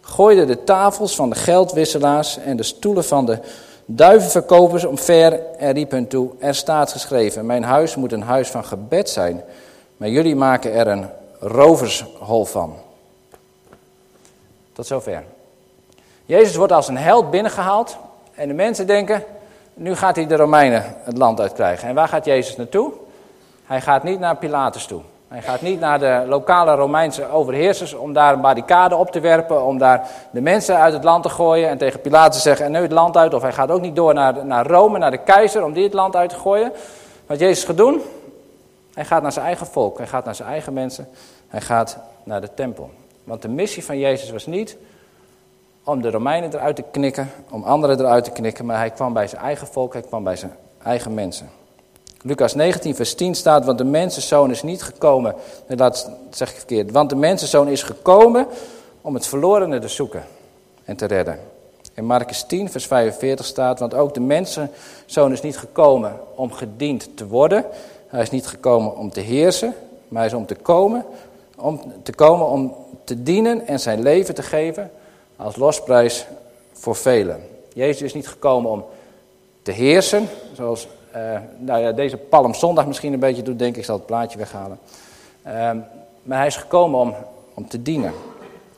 Gooide 0.00 0.44
de 0.44 0.64
tafels 0.64 1.14
van 1.14 1.30
de 1.30 1.36
geldwisselaars 1.36 2.38
en 2.38 2.56
de 2.56 2.62
stoelen 2.62 3.04
van 3.04 3.26
de 3.26 3.38
duivenverkopers 3.84 4.84
omver 4.84 5.40
en 5.56 5.72
riep 5.72 5.90
hun 5.90 6.08
toe, 6.08 6.30
er 6.38 6.54
staat 6.54 6.92
geschreven, 6.92 7.46
mijn 7.46 7.62
huis 7.62 7.96
moet 7.96 8.12
een 8.12 8.22
huis 8.22 8.48
van 8.48 8.64
gebed 8.64 9.10
zijn, 9.10 9.42
maar 9.96 10.08
jullie 10.08 10.36
maken 10.36 10.72
er 10.72 10.86
een 10.86 11.06
rovershol 11.38 12.44
van. 12.44 12.74
Tot 14.72 14.86
zover. 14.86 15.24
Jezus 16.24 16.56
wordt 16.56 16.72
als 16.72 16.88
een 16.88 16.96
held 16.96 17.30
binnengehaald 17.30 17.96
en 18.34 18.48
de 18.48 18.54
mensen 18.54 18.86
denken, 18.86 19.24
nu 19.74 19.94
gaat 19.94 20.16
hij 20.16 20.26
de 20.26 20.36
Romeinen 20.36 20.96
het 21.02 21.18
land 21.18 21.40
uitkrijgen. 21.40 21.88
En 21.88 21.94
waar 21.94 22.08
gaat 22.08 22.24
Jezus 22.24 22.56
naartoe? 22.56 22.92
Hij 23.68 23.80
gaat 23.80 24.02
niet 24.02 24.20
naar 24.20 24.36
Pilatus 24.36 24.86
toe. 24.86 25.00
Hij 25.28 25.42
gaat 25.42 25.60
niet 25.60 25.80
naar 25.80 25.98
de 25.98 26.24
lokale 26.26 26.74
Romeinse 26.74 27.30
overheersers 27.30 27.94
om 27.94 28.12
daar 28.12 28.32
een 28.32 28.40
barricade 28.40 28.96
op 28.96 29.10
te 29.10 29.20
werpen, 29.20 29.64
om 29.64 29.78
daar 29.78 30.08
de 30.30 30.40
mensen 30.40 30.76
uit 30.76 30.92
het 30.92 31.04
land 31.04 31.22
te 31.22 31.28
gooien 31.28 31.68
en 31.68 31.78
tegen 31.78 32.00
Pilatus 32.00 32.36
te 32.36 32.42
zeggen, 32.42 32.66
en 32.66 32.72
nu 32.72 32.78
het 32.78 32.92
land 32.92 33.16
uit. 33.16 33.34
Of 33.34 33.42
hij 33.42 33.52
gaat 33.52 33.70
ook 33.70 33.80
niet 33.80 33.96
door 33.96 34.14
naar, 34.14 34.46
naar 34.46 34.66
Rome, 34.66 34.98
naar 34.98 35.10
de 35.10 35.22
keizer, 35.22 35.64
om 35.64 35.72
die 35.72 35.84
het 35.84 35.92
land 35.92 36.16
uit 36.16 36.30
te 36.30 36.36
gooien. 36.36 36.72
Wat 37.26 37.38
Jezus 37.38 37.64
gaat 37.64 37.76
doen, 37.76 38.00
Hij 38.94 39.04
gaat 39.04 39.22
naar 39.22 39.32
zijn 39.32 39.44
eigen 39.44 39.66
volk, 39.66 39.98
hij 39.98 40.06
gaat 40.06 40.24
naar 40.24 40.34
zijn 40.34 40.48
eigen 40.48 40.72
mensen, 40.72 41.08
hij 41.48 41.60
gaat 41.60 41.98
naar 42.24 42.40
de 42.40 42.54
tempel. 42.54 42.90
Want 43.24 43.42
de 43.42 43.48
missie 43.48 43.84
van 43.84 43.98
Jezus 43.98 44.30
was 44.30 44.46
niet 44.46 44.76
om 45.84 46.02
de 46.02 46.10
Romeinen 46.10 46.54
eruit 46.54 46.76
te 46.76 46.84
knikken, 46.90 47.30
om 47.50 47.62
anderen 47.62 47.98
eruit 48.00 48.24
te 48.24 48.30
knikken, 48.30 48.66
maar 48.66 48.76
hij 48.76 48.90
kwam 48.90 49.12
bij 49.12 49.26
zijn 49.26 49.42
eigen 49.42 49.66
volk, 49.66 49.92
hij 49.92 50.02
kwam 50.02 50.24
bij 50.24 50.36
zijn 50.36 50.52
eigen 50.82 51.14
mensen. 51.14 51.50
Lucas 52.22 52.54
19, 52.54 52.94
vers 52.94 53.14
10 53.14 53.34
staat, 53.34 53.64
want 53.64 53.78
de 53.78 53.84
mensenzoon 53.84 54.50
is 54.50 54.62
niet 54.62 54.82
gekomen, 54.82 55.34
zeg 56.30 56.50
ik 56.50 56.56
verkeerd, 56.56 56.90
want 56.90 57.10
de 57.10 57.16
mensenzoon 57.16 57.68
is 57.68 57.82
gekomen 57.82 58.46
om 59.00 59.14
het 59.14 59.26
verlorene 59.26 59.78
te 59.78 59.88
zoeken 59.88 60.24
en 60.84 60.96
te 60.96 61.06
redden. 61.06 61.38
In 61.94 62.04
Marcus 62.04 62.42
10, 62.42 62.70
vers 62.70 62.86
45 62.86 63.46
staat, 63.46 63.78
want 63.78 63.94
ook 63.94 64.14
de 64.14 64.20
mensenzoon 64.20 65.32
is 65.32 65.42
niet 65.42 65.58
gekomen 65.58 66.16
om 66.34 66.52
gediend 66.52 67.16
te 67.16 67.26
worden. 67.26 67.64
Hij 68.06 68.22
is 68.22 68.30
niet 68.30 68.46
gekomen 68.46 68.96
om 68.96 69.10
te 69.10 69.20
heersen, 69.20 69.74
maar 70.08 70.22
hij 70.22 70.30
is 70.30 70.36
om 70.36 70.46
te 70.46 70.54
komen, 70.54 71.04
om 71.56 71.80
te 72.02 72.12
komen 72.12 72.46
om 72.46 72.74
te 73.04 73.22
dienen 73.22 73.66
en 73.66 73.80
zijn 73.80 74.02
leven 74.02 74.34
te 74.34 74.42
geven 74.42 74.90
als 75.36 75.56
losprijs 75.56 76.26
voor 76.72 76.96
velen. 76.96 77.40
Jezus 77.72 78.02
is 78.02 78.14
niet 78.14 78.28
gekomen 78.28 78.70
om 78.70 78.84
te 79.62 79.72
heersen, 79.72 80.28
zoals 80.52 80.88
uh, 81.16 81.38
nou 81.58 81.80
ja, 81.80 81.92
deze 81.92 82.16
Palmzondag 82.16 82.86
misschien 82.86 83.12
een 83.12 83.18
beetje 83.18 83.42
doet, 83.42 83.58
denk 83.58 83.72
ik, 83.72 83.78
ik 83.78 83.84
zal 83.84 83.96
het 83.96 84.06
plaatje 84.06 84.38
weghalen. 84.38 84.78
Uh, 85.46 85.52
maar 86.22 86.38
hij 86.38 86.46
is 86.46 86.56
gekomen 86.56 87.00
om, 87.00 87.14
om 87.54 87.68
te 87.68 87.82
dienen. 87.82 88.12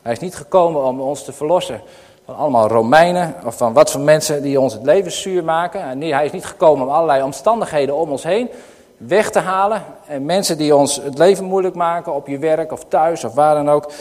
Hij 0.03 0.13
is 0.13 0.19
niet 0.19 0.35
gekomen 0.35 0.85
om 0.85 1.01
ons 1.01 1.25
te 1.25 1.33
verlossen 1.33 1.81
van 2.25 2.37
allemaal 2.37 2.69
Romeinen 2.69 3.35
of 3.45 3.57
van 3.57 3.73
wat 3.73 3.91
voor 3.91 4.01
mensen 4.01 4.43
die 4.43 4.61
ons 4.61 4.73
het 4.73 4.83
leven 4.83 5.13
zuur 5.13 5.45
maken. 5.45 5.99
Nee, 5.99 6.15
hij 6.15 6.25
is 6.25 6.33
niet 6.33 6.45
gekomen 6.45 6.87
om 6.87 6.93
allerlei 6.93 7.23
omstandigheden 7.23 7.95
om 7.95 8.11
ons 8.11 8.23
heen 8.23 8.49
weg 8.97 9.31
te 9.31 9.39
halen. 9.39 9.83
En 10.07 10.25
mensen 10.25 10.59
die 10.59 10.77
ons 10.77 10.97
het 10.97 11.19
leven 11.19 11.45
moeilijk 11.45 11.75
maken 11.75 12.15
op 12.15 12.27
je 12.27 12.39
werk 12.39 12.73
of 12.73 12.85
thuis 12.85 13.25
of 13.25 13.35
waar 13.35 13.55
dan 13.55 13.71
ook. 13.71 13.93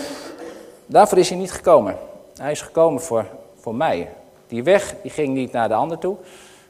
Daarvoor 0.86 1.18
is 1.18 1.30
hij 1.30 1.38
niet 1.38 1.52
gekomen. 1.52 1.98
Hij 2.38 2.52
is 2.52 2.62
gekomen 2.62 3.02
voor, 3.02 3.26
voor 3.60 3.76
mij. 3.76 4.10
Die 4.48 4.64
weg 4.64 4.96
die 5.02 5.12
ging 5.12 5.34
niet 5.34 5.52
naar 5.52 5.68
de 5.68 5.74
ander 5.74 5.98
toe. 5.98 6.16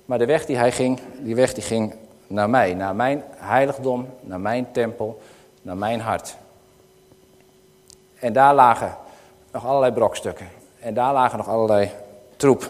Maar 0.09 0.17
de 0.17 0.25
weg 0.25 0.45
die 0.45 0.57
hij 0.57 0.71
ging, 0.71 0.99
die 1.19 1.35
weg 1.35 1.53
die 1.53 1.63
ging 1.63 1.93
naar 2.27 2.49
mij. 2.49 2.73
Naar 2.73 2.95
mijn 2.95 3.23
heiligdom, 3.35 4.07
naar 4.21 4.39
mijn 4.39 4.67
tempel, 4.71 5.21
naar 5.61 5.77
mijn 5.77 5.99
hart. 5.99 6.35
En 8.19 8.33
daar 8.33 8.53
lagen 8.53 8.95
nog 9.51 9.65
allerlei 9.65 9.93
brokstukken. 9.93 10.47
En 10.79 10.93
daar 10.93 11.13
lagen 11.13 11.37
nog 11.37 11.47
allerlei 11.47 11.91
troep. 12.35 12.69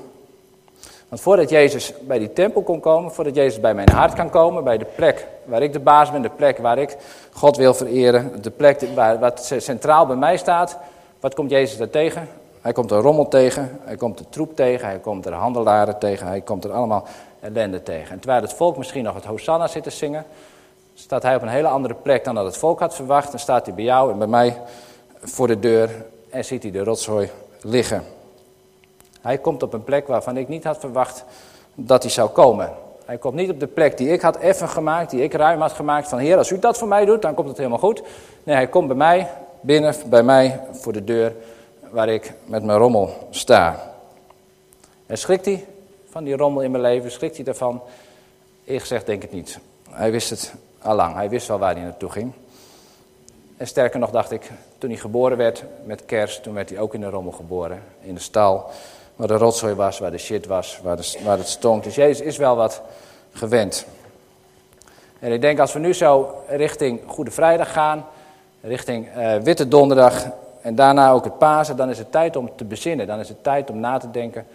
Want 1.09 1.21
voordat 1.21 1.49
Jezus 1.49 1.93
bij 2.01 2.19
die 2.19 2.33
tempel 2.33 2.61
kon 2.61 2.79
komen, 2.79 3.11
voordat 3.11 3.35
Jezus 3.35 3.59
bij 3.59 3.73
mijn 3.73 3.89
hart 3.89 4.13
kan 4.13 4.29
komen, 4.29 4.63
bij 4.63 4.77
de 4.77 4.87
plek 4.95 5.27
waar 5.45 5.61
ik 5.61 5.73
de 5.73 5.79
baas 5.79 6.11
ben, 6.11 6.21
de 6.21 6.29
plek 6.29 6.57
waar 6.57 6.77
ik 6.77 6.97
God 7.31 7.57
wil 7.57 7.73
vereren, 7.73 8.41
de 8.41 8.51
plek 8.51 8.81
waar, 8.95 9.19
wat 9.19 9.53
centraal 9.57 10.05
bij 10.05 10.15
mij 10.15 10.37
staat, 10.37 10.77
wat 11.19 11.35
komt 11.35 11.49
Jezus 11.49 11.77
daar 11.77 11.89
tegen? 11.89 12.27
Hij 12.61 12.71
komt 12.71 12.91
er 12.91 13.01
rommel 13.01 13.27
tegen, 13.27 13.79
hij 13.83 13.95
komt 13.95 14.17
de 14.17 14.29
troep 14.29 14.55
tegen, 14.55 14.87
hij 14.87 14.99
komt 14.99 15.25
er 15.25 15.33
handelaren 15.33 15.99
tegen, 15.99 16.27
hij 16.27 16.41
komt 16.41 16.63
er 16.63 16.71
allemaal 16.71 17.05
ellende 17.39 17.83
tegen. 17.83 18.11
En 18.11 18.19
terwijl 18.19 18.41
het 18.41 18.53
volk 18.53 18.77
misschien 18.77 19.03
nog 19.03 19.15
het 19.15 19.25
Hosanna 19.25 19.67
zit 19.67 19.83
te 19.83 19.89
zingen, 19.89 20.25
staat 20.93 21.23
hij 21.23 21.35
op 21.35 21.41
een 21.41 21.47
hele 21.47 21.67
andere 21.67 21.93
plek 21.93 22.23
dan 22.23 22.35
dat 22.35 22.45
het 22.45 22.57
volk 22.57 22.79
had 22.79 22.95
verwacht. 22.95 23.29
Dan 23.29 23.39
staat 23.39 23.65
hij 23.65 23.75
bij 23.75 23.83
jou 23.83 24.11
en 24.11 24.17
bij 24.17 24.27
mij 24.27 24.57
voor 25.21 25.47
de 25.47 25.59
deur 25.59 26.05
en 26.29 26.45
ziet 26.45 26.63
hij 26.63 26.71
de 26.71 26.83
rotzooi 26.83 27.29
liggen. 27.61 28.03
Hij 29.21 29.37
komt 29.37 29.63
op 29.63 29.73
een 29.73 29.83
plek 29.83 30.07
waarvan 30.07 30.37
ik 30.37 30.47
niet 30.47 30.63
had 30.63 30.77
verwacht 30.79 31.25
dat 31.75 32.03
hij 32.03 32.11
zou 32.11 32.29
komen. 32.29 32.71
Hij 33.05 33.17
komt 33.17 33.35
niet 33.35 33.49
op 33.49 33.59
de 33.59 33.67
plek 33.67 33.97
die 33.97 34.09
ik 34.09 34.21
had 34.21 34.37
effen 34.37 34.69
gemaakt, 34.69 35.09
die 35.09 35.23
ik 35.23 35.33
ruim 35.33 35.61
had 35.61 35.71
gemaakt. 35.71 36.07
Van 36.07 36.19
Heer, 36.19 36.37
als 36.37 36.51
u 36.51 36.59
dat 36.59 36.77
voor 36.77 36.87
mij 36.87 37.05
doet, 37.05 37.21
dan 37.21 37.33
komt 37.33 37.47
het 37.47 37.57
helemaal 37.57 37.79
goed. 37.79 38.01
Nee, 38.43 38.55
hij 38.55 38.67
komt 38.67 38.87
bij 38.87 38.95
mij, 38.95 39.31
binnen 39.61 39.95
bij 40.05 40.23
mij, 40.23 40.59
voor 40.71 40.93
de 40.93 41.03
deur, 41.03 41.35
waar 41.89 42.09
ik 42.09 42.33
met 42.45 42.63
mijn 42.63 42.77
rommel 42.77 43.13
sta. 43.29 43.93
En 45.05 45.17
schrikt 45.17 45.45
hij 45.45 45.65
van 46.09 46.23
die 46.23 46.35
rommel 46.35 46.61
in 46.61 46.71
mijn 46.71 46.83
leven? 46.83 47.11
Schrikt 47.11 47.35
hij 47.35 47.45
daarvan? 47.45 47.81
Ik 48.63 48.85
zeg 48.85 49.03
denk 49.03 49.23
ik 49.23 49.31
niet. 49.31 49.59
Hij 49.89 50.11
wist 50.11 50.29
het 50.29 50.53
al 50.81 50.95
lang. 50.95 51.15
Hij 51.15 51.29
wist 51.29 51.47
wel 51.47 51.59
waar 51.59 51.73
hij 51.73 51.83
naartoe 51.83 52.09
ging. 52.09 52.31
En 53.57 53.67
sterker 53.67 53.99
nog 53.99 54.11
dacht 54.11 54.31
ik, 54.31 54.51
toen 54.77 54.89
hij 54.89 54.99
geboren 54.99 55.37
werd 55.37 55.63
met 55.85 56.05
kerst, 56.05 56.43
toen 56.43 56.53
werd 56.53 56.69
hij 56.69 56.79
ook 56.79 56.93
in 56.93 57.01
de 57.01 57.09
rommel 57.09 57.31
geboren. 57.31 57.83
In 58.01 58.13
de 58.13 58.19
stal, 58.19 58.69
waar 59.15 59.27
de 59.27 59.37
rotzooi 59.37 59.73
was, 59.73 59.99
waar 59.99 60.11
de 60.11 60.17
shit 60.17 60.45
was, 60.45 60.79
waar, 60.83 60.95
de, 60.95 61.19
waar 61.23 61.37
het 61.37 61.47
stonk. 61.47 61.83
Dus 61.83 61.95
Jezus 61.95 62.25
is 62.25 62.37
wel 62.37 62.55
wat 62.55 62.81
gewend. 63.31 63.85
En 65.19 65.31
ik 65.31 65.41
denk 65.41 65.59
als 65.59 65.73
we 65.73 65.79
nu 65.79 65.93
zo 65.93 66.43
richting 66.47 66.99
Goede 67.05 67.31
Vrijdag 67.31 67.71
gaan, 67.71 68.05
richting 68.61 69.07
uh, 69.17 69.35
Witte 69.35 69.67
Donderdag 69.67 70.25
en 70.61 70.75
daarna 70.75 71.11
ook 71.11 71.23
het 71.23 71.37
Pasen, 71.37 71.75
dan 71.75 71.89
is 71.89 71.97
het 71.97 72.11
tijd 72.11 72.35
om 72.35 72.51
te 72.55 72.65
bezinnen. 72.65 73.07
Dan 73.07 73.19
is 73.19 73.29
het 73.29 73.43
tijd 73.43 73.69
om 73.69 73.79
na 73.79 73.97
te 73.97 74.11
denken 74.11 74.47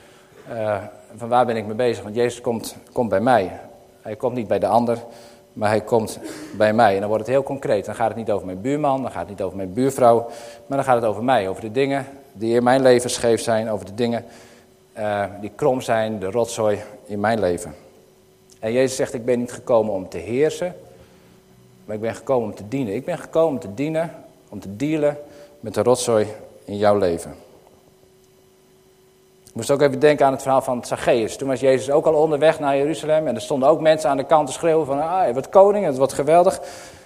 uh, 0.50 0.76
van 1.16 1.28
waar 1.28 1.46
ben 1.46 1.56
ik 1.56 1.66
mee 1.66 1.76
bezig. 1.76 2.02
Want 2.02 2.14
Jezus 2.14 2.40
komt, 2.40 2.76
komt 2.92 3.08
bij 3.08 3.20
mij. 3.20 3.60
Hij 4.02 4.16
komt 4.16 4.34
niet 4.34 4.48
bij 4.48 4.58
de 4.58 4.66
ander, 4.66 4.98
maar 5.52 5.68
hij 5.68 5.80
komt 5.80 6.18
bij 6.56 6.72
mij. 6.72 6.94
En 6.94 7.00
dan 7.00 7.08
wordt 7.08 7.24
het 7.24 7.34
heel 7.34 7.42
concreet. 7.42 7.84
Dan 7.84 7.94
gaat 7.94 8.08
het 8.08 8.16
niet 8.16 8.30
over 8.30 8.46
mijn 8.46 8.60
buurman, 8.60 9.02
dan 9.02 9.10
gaat 9.10 9.20
het 9.20 9.28
niet 9.28 9.42
over 9.42 9.56
mijn 9.56 9.72
buurvrouw, 9.72 10.26
maar 10.66 10.76
dan 10.78 10.84
gaat 10.86 10.96
het 10.96 11.04
over 11.04 11.24
mij. 11.24 11.48
Over 11.48 11.62
de 11.62 11.72
dingen 11.72 12.06
die 12.32 12.54
in 12.54 12.62
mijn 12.62 12.82
leven 12.82 13.10
scheef 13.10 13.40
zijn, 13.40 13.70
over 13.70 13.86
de 13.86 13.94
dingen 13.94 14.24
uh, 14.98 15.24
die 15.40 15.50
krom 15.54 15.80
zijn, 15.80 16.18
de 16.18 16.30
rotzooi 16.30 16.78
in 17.06 17.20
mijn 17.20 17.40
leven. 17.40 17.74
En 18.58 18.72
Jezus 18.72 18.96
zegt, 18.96 19.14
ik 19.14 19.24
ben 19.24 19.38
niet 19.38 19.52
gekomen 19.52 19.94
om 19.94 20.08
te 20.08 20.18
heersen, 20.18 20.74
maar 21.84 21.94
ik 21.94 22.02
ben 22.02 22.14
gekomen 22.14 22.48
om 22.48 22.54
te 22.54 22.68
dienen. 22.68 22.94
Ik 22.94 23.04
ben 23.04 23.18
gekomen 23.18 23.52
om 23.52 23.58
te 23.58 23.74
dienen, 23.74 24.10
om 24.48 24.60
te 24.60 24.76
dealen 24.76 25.18
met 25.60 25.74
de 25.74 25.82
rotzooi 25.82 26.26
in 26.64 26.76
jouw 26.76 26.98
leven. 26.98 27.43
Ik 29.54 29.60
moest 29.60 29.72
ook 29.72 29.80
even 29.80 30.00
denken 30.00 30.26
aan 30.26 30.32
het 30.32 30.42
verhaal 30.42 30.62
van 30.62 30.84
Zacchaeus. 30.84 31.36
Toen 31.36 31.48
was 31.48 31.60
Jezus 31.60 31.90
ook 31.90 32.06
al 32.06 32.14
onderweg 32.14 32.60
naar 32.60 32.76
Jeruzalem. 32.76 33.26
En 33.26 33.34
er 33.34 33.40
stonden 33.40 33.68
ook 33.68 33.80
mensen 33.80 34.10
aan 34.10 34.16
de 34.16 34.24
kant 34.24 34.46
te 34.46 34.52
schreeuwen 34.52 34.86
van, 34.86 35.00
ah, 35.00 35.34
wat 35.34 35.48
koning, 35.48 35.84
het 35.84 35.96
wordt 35.96 36.12
geweldig. 36.12 36.60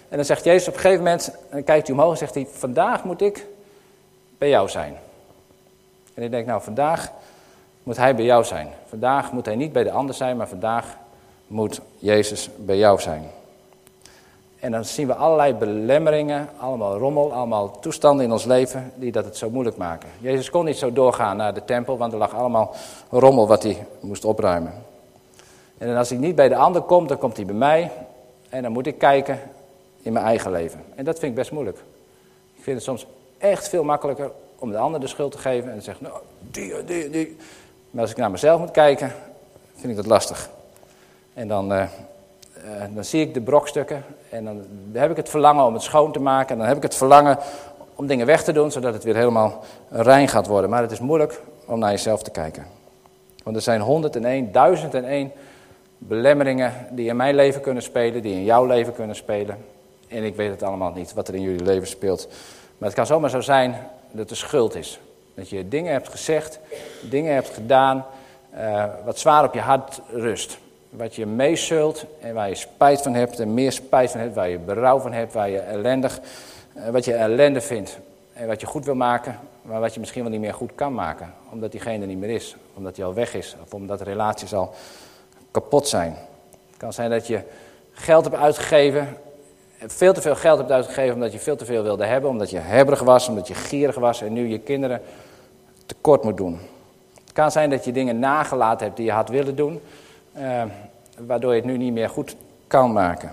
En 0.08 0.16
dan 0.16 0.24
zegt 0.24 0.44
Jezus 0.44 0.68
op 0.68 0.74
een 0.74 0.80
gegeven 0.80 1.04
moment, 1.04 1.28
en 1.28 1.48
dan 1.50 1.64
kijkt 1.64 1.86
hij 1.86 1.96
omhoog 1.96 2.12
en 2.12 2.18
zegt 2.18 2.34
hij, 2.34 2.46
vandaag 2.50 3.04
moet 3.04 3.20
ik 3.20 3.46
bij 4.38 4.48
jou 4.48 4.68
zijn. 4.68 4.96
En 6.14 6.22
ik 6.22 6.30
denk, 6.30 6.46
nou, 6.46 6.62
vandaag 6.62 7.12
moet 7.82 7.96
hij 7.96 8.14
bij 8.14 8.24
jou 8.24 8.44
zijn. 8.44 8.68
Vandaag 8.88 9.32
moet 9.32 9.46
hij 9.46 9.56
niet 9.56 9.72
bij 9.72 9.82
de 9.82 9.92
ander 9.92 10.14
zijn, 10.14 10.36
maar 10.36 10.48
vandaag 10.48 10.96
moet 11.46 11.80
Jezus 11.98 12.48
bij 12.56 12.76
jou 12.76 13.00
zijn. 13.00 13.30
En 14.60 14.70
dan 14.70 14.84
zien 14.84 15.06
we 15.06 15.14
allerlei 15.14 15.54
belemmeringen, 15.54 16.48
allemaal 16.60 16.98
rommel, 16.98 17.32
allemaal 17.32 17.78
toestanden 17.80 18.24
in 18.24 18.32
ons 18.32 18.44
leven 18.44 18.92
die 18.94 19.12
dat 19.12 19.24
het 19.24 19.36
zo 19.36 19.50
moeilijk 19.50 19.76
maken. 19.76 20.08
Jezus 20.20 20.50
kon 20.50 20.64
niet 20.64 20.76
zo 20.76 20.92
doorgaan 20.92 21.36
naar 21.36 21.54
de 21.54 21.64
tempel, 21.64 21.98
want 21.98 22.12
er 22.12 22.18
lag 22.18 22.34
allemaal 22.34 22.74
rommel 23.10 23.46
wat 23.46 23.62
hij 23.62 23.86
moest 24.00 24.24
opruimen. 24.24 24.72
En 25.78 25.96
als 25.96 26.08
hij 26.08 26.18
niet 26.18 26.34
bij 26.34 26.48
de 26.48 26.56
ander 26.56 26.82
komt, 26.82 27.08
dan 27.08 27.18
komt 27.18 27.36
hij 27.36 27.46
bij 27.46 27.54
mij 27.54 27.90
en 28.48 28.62
dan 28.62 28.72
moet 28.72 28.86
ik 28.86 28.98
kijken 28.98 29.40
in 30.02 30.12
mijn 30.12 30.24
eigen 30.24 30.50
leven. 30.50 30.80
En 30.94 31.04
dat 31.04 31.18
vind 31.18 31.30
ik 31.30 31.38
best 31.38 31.52
moeilijk. 31.52 31.78
Ik 32.54 32.62
vind 32.62 32.76
het 32.76 32.84
soms 32.84 33.06
echt 33.38 33.68
veel 33.68 33.84
makkelijker 33.84 34.30
om 34.58 34.70
de 34.70 34.78
ander 34.78 35.00
de 35.00 35.06
schuld 35.06 35.32
te 35.32 35.38
geven 35.38 35.70
en 35.70 35.78
te 35.78 35.84
zeggen, 35.84 36.04
nou, 36.04 36.18
die, 36.50 36.84
die, 36.84 37.10
die. 37.10 37.36
Maar 37.90 38.02
als 38.02 38.10
ik 38.10 38.16
naar 38.16 38.30
mezelf 38.30 38.60
moet 38.60 38.70
kijken, 38.70 39.12
vind 39.74 39.88
ik 39.90 39.96
dat 39.96 40.06
lastig. 40.06 40.50
En 41.34 41.48
dan, 41.48 41.72
uh, 41.72 41.84
uh, 42.64 42.94
dan 42.94 43.04
zie 43.04 43.20
ik 43.20 43.34
de 43.34 43.40
brokstukken 43.40 44.04
en 44.30 44.44
dan 44.44 44.64
heb 44.92 45.10
ik 45.10 45.16
het 45.16 45.28
verlangen 45.28 45.64
om 45.64 45.74
het 45.74 45.82
schoon 45.82 46.12
te 46.12 46.20
maken. 46.20 46.50
En 46.50 46.58
dan 46.58 46.66
heb 46.66 46.76
ik 46.76 46.82
het 46.82 46.94
verlangen 46.94 47.38
om 47.94 48.06
dingen 48.06 48.26
weg 48.26 48.44
te 48.44 48.52
doen, 48.52 48.70
zodat 48.70 48.94
het 48.94 49.04
weer 49.04 49.16
helemaal 49.16 49.64
rein 49.88 50.28
gaat 50.28 50.46
worden. 50.46 50.70
Maar 50.70 50.82
het 50.82 50.90
is 50.90 51.00
moeilijk 51.00 51.40
om 51.66 51.78
naar 51.78 51.90
jezelf 51.90 52.22
te 52.22 52.30
kijken. 52.30 52.66
Want 53.44 53.56
er 53.56 53.62
zijn 53.62 53.80
101, 53.80 54.52
1001 54.52 55.32
belemmeringen 55.98 56.72
die 56.90 57.08
in 57.08 57.16
mijn 57.16 57.34
leven 57.34 57.60
kunnen 57.60 57.82
spelen, 57.82 58.22
die 58.22 58.34
in 58.34 58.44
jouw 58.44 58.66
leven 58.66 58.94
kunnen 58.94 59.16
spelen. 59.16 59.56
En 60.08 60.24
ik 60.24 60.36
weet 60.36 60.50
het 60.50 60.62
allemaal 60.62 60.92
niet, 60.92 61.14
wat 61.14 61.28
er 61.28 61.34
in 61.34 61.42
jullie 61.42 61.64
leven 61.64 61.88
speelt. 61.88 62.28
Maar 62.78 62.88
het 62.88 62.96
kan 62.96 63.06
zomaar 63.06 63.30
zo 63.30 63.40
zijn 63.40 63.76
dat 64.10 64.30
er 64.30 64.36
schuld 64.36 64.74
is. 64.74 65.00
Dat 65.34 65.48
je 65.48 65.68
dingen 65.68 65.92
hebt 65.92 66.08
gezegd, 66.08 66.58
dingen 67.10 67.34
hebt 67.34 67.48
gedaan, 67.48 68.04
uh, 68.56 68.84
wat 69.04 69.18
zwaar 69.18 69.44
op 69.44 69.54
je 69.54 69.60
hart 69.60 70.00
rust 70.12 70.58
wat 70.90 71.14
je 71.14 71.26
meezult 71.26 72.04
en 72.20 72.34
waar 72.34 72.48
je 72.48 72.54
spijt 72.54 73.02
van 73.02 73.14
hebt 73.14 73.40
en 73.40 73.54
meer 73.54 73.72
spijt 73.72 74.10
van 74.10 74.20
hebt, 74.20 74.34
waar 74.34 74.48
je 74.48 74.58
berouw 74.58 74.98
van 74.98 75.12
hebt, 75.12 75.32
waar 75.32 75.50
je 75.50 75.58
ellendig, 75.58 76.20
eh, 76.74 76.88
wat 76.88 77.04
je 77.04 77.14
ellende 77.14 77.60
vindt 77.60 77.98
en 78.32 78.46
wat 78.46 78.60
je 78.60 78.66
goed 78.66 78.84
wil 78.84 78.94
maken, 78.94 79.38
maar 79.62 79.80
wat 79.80 79.94
je 79.94 80.00
misschien 80.00 80.22
wel 80.22 80.30
niet 80.30 80.40
meer 80.40 80.54
goed 80.54 80.74
kan 80.74 80.94
maken, 80.94 81.34
omdat 81.52 81.72
diegene 81.72 82.06
niet 82.06 82.18
meer 82.18 82.30
is, 82.30 82.56
omdat 82.74 82.96
hij 82.96 83.04
al 83.04 83.14
weg 83.14 83.34
is 83.34 83.56
of 83.62 83.74
omdat 83.74 84.00
relaties 84.00 84.54
al 84.54 84.74
kapot 85.50 85.88
zijn. 85.88 86.16
Het 86.68 86.76
kan 86.76 86.92
zijn 86.92 87.10
dat 87.10 87.26
je 87.26 87.40
geld 87.92 88.24
hebt 88.24 88.36
uitgegeven, 88.36 89.16
veel 89.86 90.12
te 90.12 90.20
veel 90.20 90.36
geld 90.36 90.58
hebt 90.58 90.70
uitgegeven 90.70 91.14
omdat 91.14 91.32
je 91.32 91.38
veel 91.38 91.56
te 91.56 91.64
veel 91.64 91.82
wilde 91.82 92.04
hebben, 92.04 92.30
omdat 92.30 92.50
je 92.50 92.58
hebberig 92.58 93.00
was, 93.00 93.28
omdat 93.28 93.48
je 93.48 93.54
gierig 93.54 93.96
was 93.96 94.22
en 94.22 94.32
nu 94.32 94.46
je 94.46 94.58
kinderen 94.58 95.00
tekort 95.86 96.22
moet 96.22 96.36
doen. 96.36 96.58
Het 97.24 97.32
kan 97.32 97.50
zijn 97.50 97.70
dat 97.70 97.84
je 97.84 97.92
dingen 97.92 98.18
nagelaten 98.18 98.86
hebt 98.86 98.96
die 98.96 99.06
je 99.06 99.12
had 99.12 99.28
willen 99.28 99.56
doen, 99.56 99.80
uh, 100.38 100.62
waardoor 101.26 101.50
je 101.50 101.60
het 101.60 101.70
nu 101.70 101.76
niet 101.76 101.92
meer 101.92 102.08
goed 102.08 102.36
kan 102.66 102.92
maken. 102.92 103.32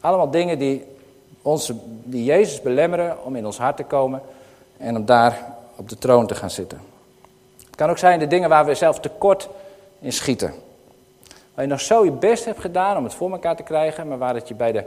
Allemaal 0.00 0.30
dingen 0.30 0.58
die 0.58 0.84
ons, 1.42 1.72
die 2.02 2.24
Jezus 2.24 2.62
belemmeren 2.62 3.24
om 3.24 3.36
in 3.36 3.46
ons 3.46 3.58
hart 3.58 3.76
te 3.76 3.82
komen 3.84 4.22
en 4.76 4.96
om 4.96 5.04
daar 5.04 5.54
op 5.76 5.88
de 5.88 5.98
troon 5.98 6.26
te 6.26 6.34
gaan 6.34 6.50
zitten. 6.50 6.80
Het 7.66 7.76
kan 7.76 7.90
ook 7.90 7.98
zijn 7.98 8.18
de 8.18 8.26
dingen 8.26 8.48
waar 8.48 8.64
we 8.64 8.74
zelf 8.74 9.00
tekort 9.00 9.48
in 9.98 10.12
schieten. 10.12 10.54
Waar 11.54 11.64
je 11.64 11.70
nog 11.70 11.80
zo 11.80 12.04
je 12.04 12.10
best 12.10 12.44
hebt 12.44 12.60
gedaan 12.60 12.96
om 12.96 13.04
het 13.04 13.14
voor 13.14 13.30
elkaar 13.30 13.56
te 13.56 13.62
krijgen, 13.62 14.08
maar 14.08 14.18
waar 14.18 14.34
het 14.34 14.48
je 14.48 14.54
bij 14.54 14.72
de, 14.72 14.78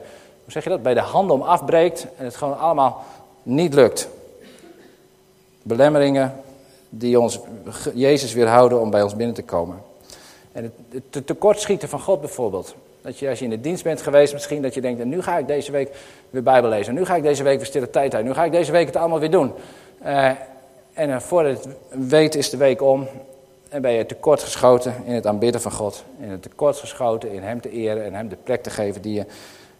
hoe 0.43 0.51
zeg 0.51 0.63
je 0.63 0.69
dat, 0.69 0.83
bij 0.83 0.93
de 0.93 0.99
handen 0.99 1.35
om 1.35 1.41
afbreekt 1.41 2.07
en 2.17 2.25
het 2.25 2.35
gewoon 2.35 2.59
allemaal 2.59 3.03
niet 3.43 3.73
lukt. 3.73 4.09
Belemmeringen 5.63 6.35
die 6.89 7.19
ons, 7.19 7.39
Jezus 7.93 8.33
weerhouden 8.33 8.81
om 8.81 8.89
bij 8.89 9.01
ons 9.01 9.15
binnen 9.15 9.35
te 9.35 9.43
komen. 9.43 9.81
En 10.57 10.73
het, 10.89 11.27
tekortschieten 11.27 11.89
van 11.89 11.99
God 11.99 12.19
bijvoorbeeld. 12.19 12.75
Dat 13.01 13.19
je 13.19 13.29
als 13.29 13.39
je 13.39 13.45
in 13.45 13.51
de 13.51 13.61
dienst 13.61 13.83
bent 13.83 14.01
geweest, 14.01 14.33
misschien 14.33 14.61
dat 14.61 14.73
je 14.73 14.81
denkt, 14.81 15.05
nu 15.05 15.21
ga 15.21 15.37
ik 15.37 15.47
deze 15.47 15.71
week 15.71 15.95
weer 16.29 16.43
Bijbel 16.43 16.69
lezen. 16.69 16.93
Nu 16.93 17.05
ga 17.05 17.15
ik 17.15 17.23
deze 17.23 17.43
week 17.43 17.57
weer 17.57 17.65
stille 17.65 17.89
tijd 17.89 18.15
uit. 18.15 18.25
Nu 18.25 18.33
ga 18.33 18.43
ik 18.43 18.51
deze 18.51 18.71
week 18.71 18.85
het 18.85 18.95
allemaal 18.95 19.19
weer 19.19 19.31
doen. 19.31 19.53
Uh, 20.05 20.25
en 20.93 21.09
uh, 21.09 21.19
voordat 21.19 21.63
het 21.63 21.75
weet 21.89 22.35
is 22.35 22.49
de 22.49 22.57
week 22.57 22.81
om. 22.81 23.07
En 23.69 23.81
ben 23.81 23.91
je 23.91 24.05
tekort 24.05 24.43
geschoten 24.43 24.95
in 25.05 25.13
het 25.13 25.27
aanbidden 25.27 25.61
van 25.61 25.71
God. 25.71 26.03
In 26.19 26.29
het 26.29 26.41
tekort 26.41 26.77
geschoten 26.77 27.31
in 27.31 27.43
hem 27.43 27.61
te 27.61 27.69
eren 27.69 28.03
en 28.03 28.13
hem 28.13 28.29
de 28.29 28.37
plek 28.43 28.63
te 28.63 28.69
geven 28.69 29.01
die 29.01 29.13
je 29.13 29.25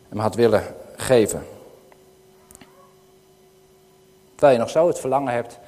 hem 0.10 0.20
had 0.20 0.36
willen 0.36 0.64
geven. 0.96 1.44
Terwijl 4.32 4.54
je 4.54 4.60
nog 4.60 4.70
zo 4.70 4.88
het 4.88 5.00
verlangen 5.00 5.34
hebt 5.34 5.60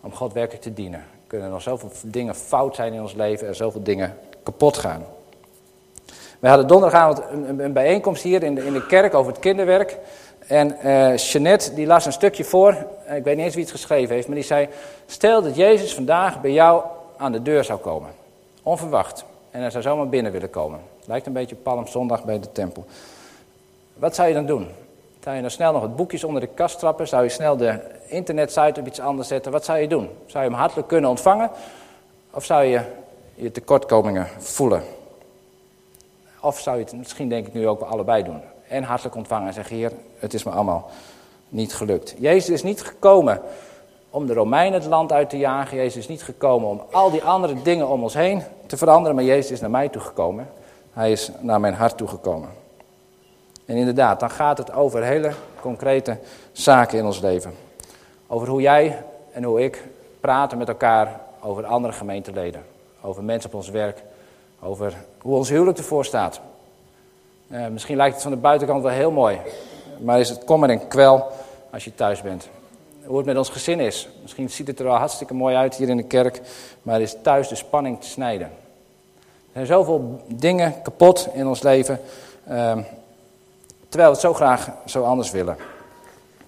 om 0.00 0.12
God 0.12 0.32
werkelijk 0.32 0.62
te 0.62 0.72
dienen. 0.72 1.04
Kunnen 1.26 1.46
er 1.46 1.52
nog 1.52 1.62
zoveel 1.62 1.90
dingen 2.02 2.34
fout 2.34 2.74
zijn 2.74 2.92
in 2.92 3.00
ons 3.00 3.14
leven 3.14 3.46
en 3.46 3.56
zoveel 3.56 3.82
dingen 3.82 4.16
kapot 4.46 4.76
gaan. 4.76 5.04
We 6.38 6.48
hadden 6.48 6.66
donderdagavond 6.66 7.22
een, 7.30 7.58
een 7.58 7.72
bijeenkomst 7.72 8.22
hier 8.22 8.42
in 8.42 8.54
de, 8.54 8.66
in 8.66 8.72
de 8.72 8.86
kerk 8.86 9.14
over 9.14 9.32
het 9.32 9.40
kinderwerk. 9.40 9.98
En 10.46 10.76
uh, 10.84 11.58
die 11.74 11.86
las 11.86 12.06
een 12.06 12.12
stukje 12.12 12.44
voor, 12.44 12.86
ik 13.14 13.24
weet 13.24 13.36
niet 13.36 13.44
eens 13.44 13.54
wie 13.54 13.64
het 13.64 13.72
geschreven 13.72 14.14
heeft, 14.14 14.26
maar 14.26 14.36
die 14.36 14.44
zei... 14.44 14.68
Stel 15.06 15.42
dat 15.42 15.56
Jezus 15.56 15.94
vandaag 15.94 16.40
bij 16.40 16.52
jou 16.52 16.82
aan 17.16 17.32
de 17.32 17.42
deur 17.42 17.64
zou 17.64 17.78
komen. 17.78 18.10
Onverwacht. 18.62 19.24
En 19.50 19.60
hij 19.60 19.70
zou 19.70 19.82
zomaar 19.82 20.08
binnen 20.08 20.32
willen 20.32 20.50
komen. 20.50 20.80
Lijkt 21.04 21.26
een 21.26 21.32
beetje 21.32 21.54
Palmzondag 21.54 22.24
bij 22.24 22.40
de 22.40 22.52
tempel. 22.52 22.84
Wat 23.94 24.14
zou 24.14 24.28
je 24.28 24.34
dan 24.34 24.46
doen? 24.46 24.68
Zou 25.20 25.36
je 25.36 25.42
dan 25.42 25.50
snel 25.50 25.72
nog 25.72 25.82
het 25.82 25.96
boekjes 25.96 26.24
onder 26.24 26.40
de 26.40 26.46
kast 26.46 26.78
trappen? 26.78 27.08
Zou 27.08 27.22
je 27.22 27.28
snel 27.28 27.56
de 27.56 27.80
internetsite 28.06 28.80
op 28.80 28.86
iets 28.86 29.00
anders 29.00 29.28
zetten? 29.28 29.52
Wat 29.52 29.64
zou 29.64 29.78
je 29.78 29.88
doen? 29.88 30.10
Zou 30.26 30.44
je 30.44 30.50
hem 30.50 30.58
hartelijk 30.58 30.88
kunnen 30.88 31.10
ontvangen? 31.10 31.50
Of 32.30 32.44
zou 32.44 32.64
je 32.64 32.80
je 33.36 33.50
tekortkomingen 33.50 34.28
voelen? 34.38 34.82
Of 36.40 36.60
zou 36.60 36.76
je 36.78 36.84
het 36.84 36.92
misschien 36.92 37.28
denk 37.28 37.46
ik 37.46 37.54
nu 37.54 37.68
ook 37.68 37.80
wel 37.80 37.88
allebei 37.88 38.22
doen? 38.22 38.40
En 38.68 38.82
hartelijk 38.82 39.16
ontvangen 39.16 39.46
en 39.46 39.54
zeggen, 39.54 39.76
heer, 39.76 39.92
het 40.18 40.34
is 40.34 40.44
me 40.44 40.50
allemaal 40.50 40.90
niet 41.48 41.74
gelukt. 41.74 42.14
Jezus 42.18 42.48
is 42.48 42.62
niet 42.62 42.82
gekomen 42.82 43.40
om 44.10 44.26
de 44.26 44.34
Romeinen 44.34 44.80
het 44.80 44.88
land 44.88 45.12
uit 45.12 45.30
te 45.30 45.38
jagen. 45.38 45.76
Jezus 45.76 45.96
is 45.96 46.08
niet 46.08 46.22
gekomen 46.22 46.68
om 46.68 46.82
al 46.90 47.10
die 47.10 47.22
andere 47.22 47.62
dingen 47.62 47.88
om 47.88 48.02
ons 48.02 48.14
heen 48.14 48.42
te 48.66 48.76
veranderen. 48.76 49.16
Maar 49.16 49.24
Jezus 49.24 49.50
is 49.50 49.60
naar 49.60 49.70
mij 49.70 49.88
toegekomen. 49.88 50.48
Hij 50.92 51.12
is 51.12 51.30
naar 51.40 51.60
mijn 51.60 51.74
hart 51.74 51.96
toegekomen. 51.96 52.48
En 53.64 53.76
inderdaad, 53.76 54.20
dan 54.20 54.30
gaat 54.30 54.58
het 54.58 54.72
over 54.72 55.02
hele 55.02 55.32
concrete 55.60 56.18
zaken 56.52 56.98
in 56.98 57.04
ons 57.04 57.20
leven. 57.20 57.54
Over 58.26 58.48
hoe 58.48 58.60
jij 58.60 59.02
en 59.32 59.44
hoe 59.44 59.62
ik 59.62 59.84
praten 60.20 60.58
met 60.58 60.68
elkaar 60.68 61.20
over 61.40 61.66
andere 61.66 61.92
gemeenteleden. 61.92 62.75
Over 63.06 63.24
mensen 63.24 63.50
op 63.50 63.56
ons 63.56 63.68
werk. 63.68 64.02
Over 64.60 64.94
hoe 65.20 65.36
ons 65.36 65.48
huwelijk 65.48 65.78
ervoor 65.78 66.04
staat. 66.04 66.40
Uh, 67.48 67.66
misschien 67.66 67.96
lijkt 67.96 68.14
het 68.14 68.22
van 68.22 68.32
de 68.32 68.38
buitenkant 68.38 68.82
wel 68.82 68.92
heel 68.92 69.10
mooi. 69.10 69.38
Maar 70.00 70.20
is 70.20 70.28
het 70.28 70.44
kommer 70.44 70.70
en 70.70 70.88
kwel 70.88 71.32
als 71.70 71.84
je 71.84 71.94
thuis 71.94 72.22
bent. 72.22 72.48
Hoe 73.04 73.16
het 73.16 73.26
met 73.26 73.36
ons 73.36 73.48
gezin 73.48 73.80
is. 73.80 74.08
Misschien 74.22 74.50
ziet 74.50 74.66
het 74.66 74.78
er 74.78 74.84
wel 74.84 74.94
hartstikke 74.94 75.34
mooi 75.34 75.56
uit 75.56 75.74
hier 75.74 75.88
in 75.88 75.96
de 75.96 76.02
kerk. 76.02 76.40
Maar 76.82 77.00
is 77.00 77.16
thuis 77.22 77.48
de 77.48 77.54
spanning 77.54 78.00
te 78.00 78.08
snijden. 78.08 78.46
Er 78.46 79.52
zijn 79.52 79.66
zoveel 79.66 80.20
dingen 80.26 80.82
kapot 80.82 81.28
in 81.32 81.46
ons 81.46 81.62
leven. 81.62 82.00
Uh, 82.48 82.78
terwijl 83.88 84.10
we 84.10 84.16
het 84.16 84.20
zo 84.20 84.34
graag 84.34 84.70
zo 84.86 85.02
anders 85.02 85.30
willen. 85.30 85.56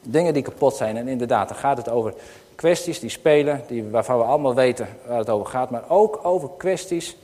Dingen 0.02 0.34
die 0.34 0.42
kapot 0.42 0.74
zijn. 0.74 0.96
En 0.96 1.08
inderdaad, 1.08 1.48
dan 1.48 1.58
gaat 1.58 1.76
het 1.76 1.88
over 1.88 2.14
kwesties 2.58 3.00
die 3.00 3.10
spelen. 3.10 3.62
Die, 3.66 3.84
waarvan 3.84 4.18
we 4.18 4.24
allemaal 4.24 4.54
weten 4.54 4.88
waar 5.06 5.18
het 5.18 5.30
over 5.30 5.46
gaat. 5.46 5.70
Maar 5.70 5.84
ook 5.88 6.20
over 6.22 6.50
kwesties 6.56 7.16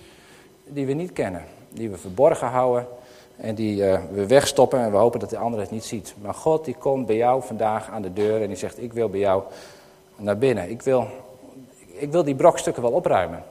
die 0.65 0.87
we 0.87 0.93
niet 0.93 1.13
kennen. 1.13 1.45
Die 1.69 1.91
we 1.91 1.97
verborgen 1.97 2.49
houden. 2.49 2.87
En 3.37 3.55
die 3.55 3.77
uh, 3.77 3.99
we 4.13 4.27
wegstoppen 4.27 4.81
en 4.81 4.91
we 4.91 4.97
hopen 4.97 5.21
dat 5.21 5.31
de 5.31 5.39
ander 5.39 5.61
het 5.61 5.71
niet 5.71 5.85
ziet. 5.85 6.15
Maar 6.23 6.35
God 6.35 6.65
die 6.65 6.75
komt 6.75 7.07
bij 7.07 7.17
jou 7.17 7.43
vandaag 7.43 7.91
aan 7.91 8.03
de 8.03 8.13
deur 8.13 8.43
en 8.43 8.47
die 8.47 8.57
zegt, 8.57 8.83
ik 8.83 8.93
wil 8.93 9.09
bij 9.09 9.21
jou 9.21 9.43
naar 10.17 10.39
binnen. 10.39 10.71
Ik 10.71 10.83
wil, 10.83 11.07
ik 11.87 12.13
wil 12.13 12.25
die 12.25 12.35
brokstukken 12.35 12.83
wel 12.83 12.93
opruimen. 12.93 13.45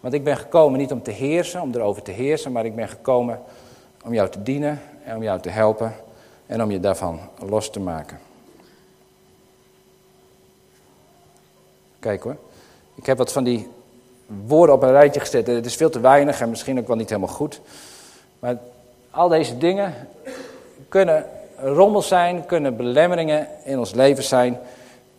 Want 0.00 0.14
ik 0.14 0.24
ben 0.24 0.36
gekomen 0.36 0.78
niet 0.78 0.92
om 0.92 1.02
te 1.02 1.10
heersen, 1.10 1.62
om 1.62 1.74
erover 1.74 2.02
te 2.02 2.10
heersen, 2.10 2.52
maar 2.52 2.64
ik 2.64 2.74
ben 2.74 2.88
gekomen 2.88 3.40
om 4.04 4.14
jou 4.14 4.28
te 4.28 4.42
dienen 4.42 4.80
en 5.04 5.16
om 5.16 5.22
jou 5.22 5.40
te 5.40 5.50
helpen 5.50 5.94
en 6.46 6.62
om 6.62 6.70
je 6.70 6.80
daarvan 6.80 7.20
los 7.38 7.70
te 7.70 7.80
maken. 7.80 8.25
Kijk 12.06 12.22
hoor, 12.22 12.36
ik 12.94 13.06
heb 13.06 13.18
wat 13.18 13.32
van 13.32 13.44
die 13.44 13.68
woorden 14.46 14.74
op 14.74 14.82
een 14.82 14.90
rijtje 14.90 15.20
gezet. 15.20 15.46
Het 15.46 15.66
is 15.66 15.76
veel 15.76 15.90
te 15.90 16.00
weinig 16.00 16.40
en 16.40 16.48
misschien 16.48 16.78
ook 16.78 16.86
wel 16.86 16.96
niet 16.96 17.08
helemaal 17.08 17.34
goed. 17.34 17.60
Maar 18.38 18.58
al 19.10 19.28
deze 19.28 19.58
dingen 19.58 19.94
kunnen 20.88 21.26
rommels 21.56 22.08
zijn, 22.08 22.46
kunnen 22.46 22.76
belemmeringen 22.76 23.48
in 23.64 23.78
ons 23.78 23.94
leven 23.94 24.24
zijn, 24.24 24.58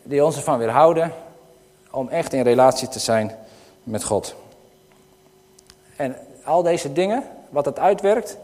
die 0.04 0.26
ons 0.26 0.36
ervan 0.36 0.58
weerhouden 0.58 1.14
om 1.92 2.10
echt 2.10 2.34
in 2.34 2.42
relatie 2.42 2.88
te 2.88 3.00
zijn 3.00 3.36
met 3.84 4.04
God. 4.04 4.36
En 5.96 6.16
al 6.44 6.64
deze 6.64 6.94
dingen, 6.94 7.24
wat 7.50 7.66
het 7.66 7.80
uitwerkt, 7.80 8.38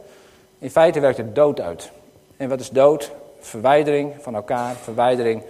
in 0.59 0.71
feite 0.71 0.99
werkt 0.99 1.17
het 1.17 1.35
dood 1.35 1.59
uit. 1.59 1.91
En 2.37 2.49
wat 2.49 2.59
is 2.59 2.69
dood? 2.69 3.11
Verwijdering 3.39 4.13
van 4.19 4.35
elkaar, 4.35 4.75
verwijdering 4.75 5.43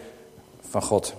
van 0.69 0.81
God. 0.81 1.13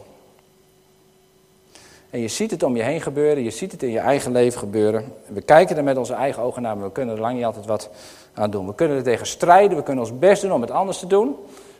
En 2.14 2.20
je 2.20 2.28
ziet 2.28 2.50
het 2.50 2.62
om 2.62 2.76
je 2.76 2.82
heen 2.82 3.00
gebeuren, 3.00 3.42
je 3.42 3.50
ziet 3.50 3.72
het 3.72 3.82
in 3.82 3.90
je 3.90 3.98
eigen 3.98 4.32
leven 4.32 4.58
gebeuren. 4.58 5.12
We 5.26 5.40
kijken 5.40 5.76
er 5.76 5.84
met 5.84 5.96
onze 5.96 6.14
eigen 6.14 6.42
ogen 6.42 6.62
naar, 6.62 6.76
maar 6.76 6.86
we 6.86 6.92
kunnen 6.92 7.14
er 7.14 7.20
lang 7.20 7.34
niet 7.34 7.44
altijd 7.44 7.66
wat 7.66 7.90
aan 8.34 8.50
doen. 8.50 8.66
We 8.66 8.74
kunnen 8.74 8.96
er 8.96 9.02
tegen 9.02 9.26
strijden, 9.26 9.76
we 9.76 9.82
kunnen 9.82 10.04
ons 10.04 10.18
best 10.18 10.42
doen 10.42 10.52
om 10.52 10.60
het 10.60 10.70
anders 10.70 10.98
te 10.98 11.06
doen. 11.06 11.36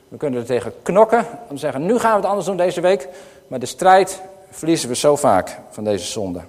We 0.08 0.16
kunnen 0.16 0.40
er 0.40 0.46
tegen 0.46 0.72
knokken, 0.82 1.26
om 1.48 1.54
te 1.54 1.56
zeggen, 1.56 1.86
nu 1.86 1.98
gaan 1.98 2.10
we 2.10 2.16
het 2.16 2.26
anders 2.26 2.46
doen 2.46 2.56
deze 2.56 2.80
week. 2.80 3.08
Maar 3.46 3.58
de 3.58 3.66
strijd 3.66 4.22
verliezen 4.50 4.88
we 4.88 4.94
zo 4.94 5.16
vaak 5.16 5.58
van 5.70 5.84
deze 5.84 6.06
zonde. 6.06 6.40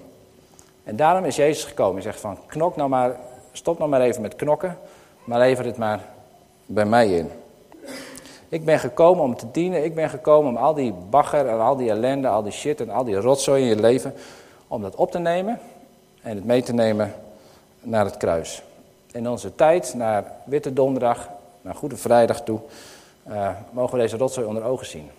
En 0.83 0.95
daarom 0.95 1.25
is 1.25 1.35
Jezus 1.35 1.63
gekomen. 1.63 1.93
Hij 1.93 2.03
zegt 2.03 2.19
van, 2.19 2.37
knok 2.47 2.75
nou 2.75 2.89
maar, 2.89 3.15
stop 3.51 3.77
nou 3.77 3.89
maar 3.89 4.01
even 4.01 4.21
met 4.21 4.35
knokken, 4.35 4.77
maar 5.23 5.39
lever 5.39 5.65
het 5.65 5.77
maar 5.77 5.99
bij 6.65 6.85
mij 6.85 7.09
in. 7.09 7.31
Ik 8.55 8.65
ben 8.65 8.79
gekomen 8.79 9.23
om 9.23 9.35
te 9.35 9.51
dienen. 9.51 9.83
Ik 9.83 9.95
ben 9.95 10.09
gekomen 10.09 10.49
om 10.49 10.57
al 10.57 10.73
die 10.73 10.93
bagger 11.09 11.47
en 11.47 11.59
al 11.59 11.75
die 11.75 11.89
ellende, 11.89 12.27
al 12.27 12.43
die 12.43 12.51
shit 12.51 12.81
en 12.81 12.89
al 12.89 13.03
die 13.03 13.15
rotzooi 13.15 13.61
in 13.61 13.67
je 13.67 13.75
leven, 13.75 14.13
om 14.67 14.81
dat 14.81 14.95
op 14.95 15.11
te 15.11 15.19
nemen 15.19 15.59
en 16.21 16.35
het 16.35 16.45
mee 16.45 16.63
te 16.63 16.73
nemen 16.73 17.13
naar 17.81 18.05
het 18.05 18.17
kruis. 18.17 18.63
In 19.11 19.29
onze 19.29 19.55
tijd, 19.55 19.93
naar 19.93 20.23
Witte 20.43 20.73
Donderdag, 20.73 21.29
naar 21.61 21.75
Goede 21.75 21.97
Vrijdag 21.97 22.41
toe, 22.41 22.59
uh, 23.27 23.49
mogen 23.71 23.95
we 23.95 24.01
deze 24.01 24.17
rotzooi 24.17 24.47
onder 24.47 24.63
ogen 24.63 24.85
zien. 24.85 25.09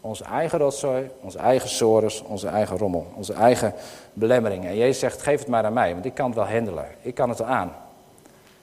Onze 0.00 0.24
eigen 0.24 0.58
rotzooi, 0.58 1.10
onze 1.20 1.38
eigen 1.38 1.68
sores, 1.68 2.22
onze 2.22 2.48
eigen 2.48 2.78
rommel, 2.78 3.06
onze 3.14 3.32
eigen 3.32 3.72
belemmeringen. 4.12 4.68
En 4.68 4.76
Jezus 4.76 4.98
zegt, 4.98 5.22
geef 5.22 5.38
het 5.38 5.48
maar 5.48 5.64
aan 5.64 5.72
mij, 5.72 5.92
want 5.92 6.04
ik 6.04 6.14
kan 6.14 6.26
het 6.26 6.34
wel 6.34 6.48
handelen. 6.48 6.86
Ik 7.02 7.14
kan 7.14 7.28
het 7.28 7.38
wel 7.38 7.48
aan. 7.48 7.72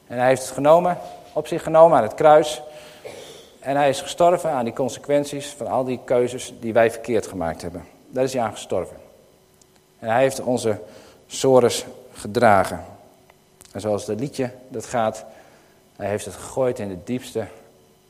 En 0.07 0.17
hij 0.17 0.27
heeft 0.27 0.41
het 0.41 0.51
genomen, 0.51 0.97
op 1.33 1.47
zich 1.47 1.63
genomen 1.63 1.97
aan 1.97 2.03
het 2.03 2.15
kruis. 2.15 2.61
En 3.63 3.75
hij 3.75 3.89
is 3.89 4.01
gestorven 4.01 4.51
aan 4.51 4.63
die 4.63 4.73
consequenties 4.73 5.47
van 5.47 5.67
al 5.67 5.83
die 5.83 5.99
keuzes 6.05 6.53
die 6.59 6.73
wij 6.73 6.91
verkeerd 6.91 7.27
gemaakt 7.27 7.61
hebben. 7.61 7.85
Daar 8.09 8.23
is 8.23 8.33
hij 8.33 8.41
aan 8.41 8.51
gestorven. 8.51 8.97
En 9.99 10.09
hij 10.09 10.21
heeft 10.21 10.41
onze 10.41 10.79
sores 11.27 11.85
gedragen. 12.13 12.83
En 13.71 13.81
zoals 13.81 14.07
het 14.07 14.19
liedje 14.19 14.51
dat 14.67 14.85
gaat, 14.85 15.25
hij 15.95 16.09
heeft 16.09 16.25
het 16.25 16.33
gegooid 16.33 16.79
in 16.79 16.89
de 16.89 16.97
diepste 17.03 17.47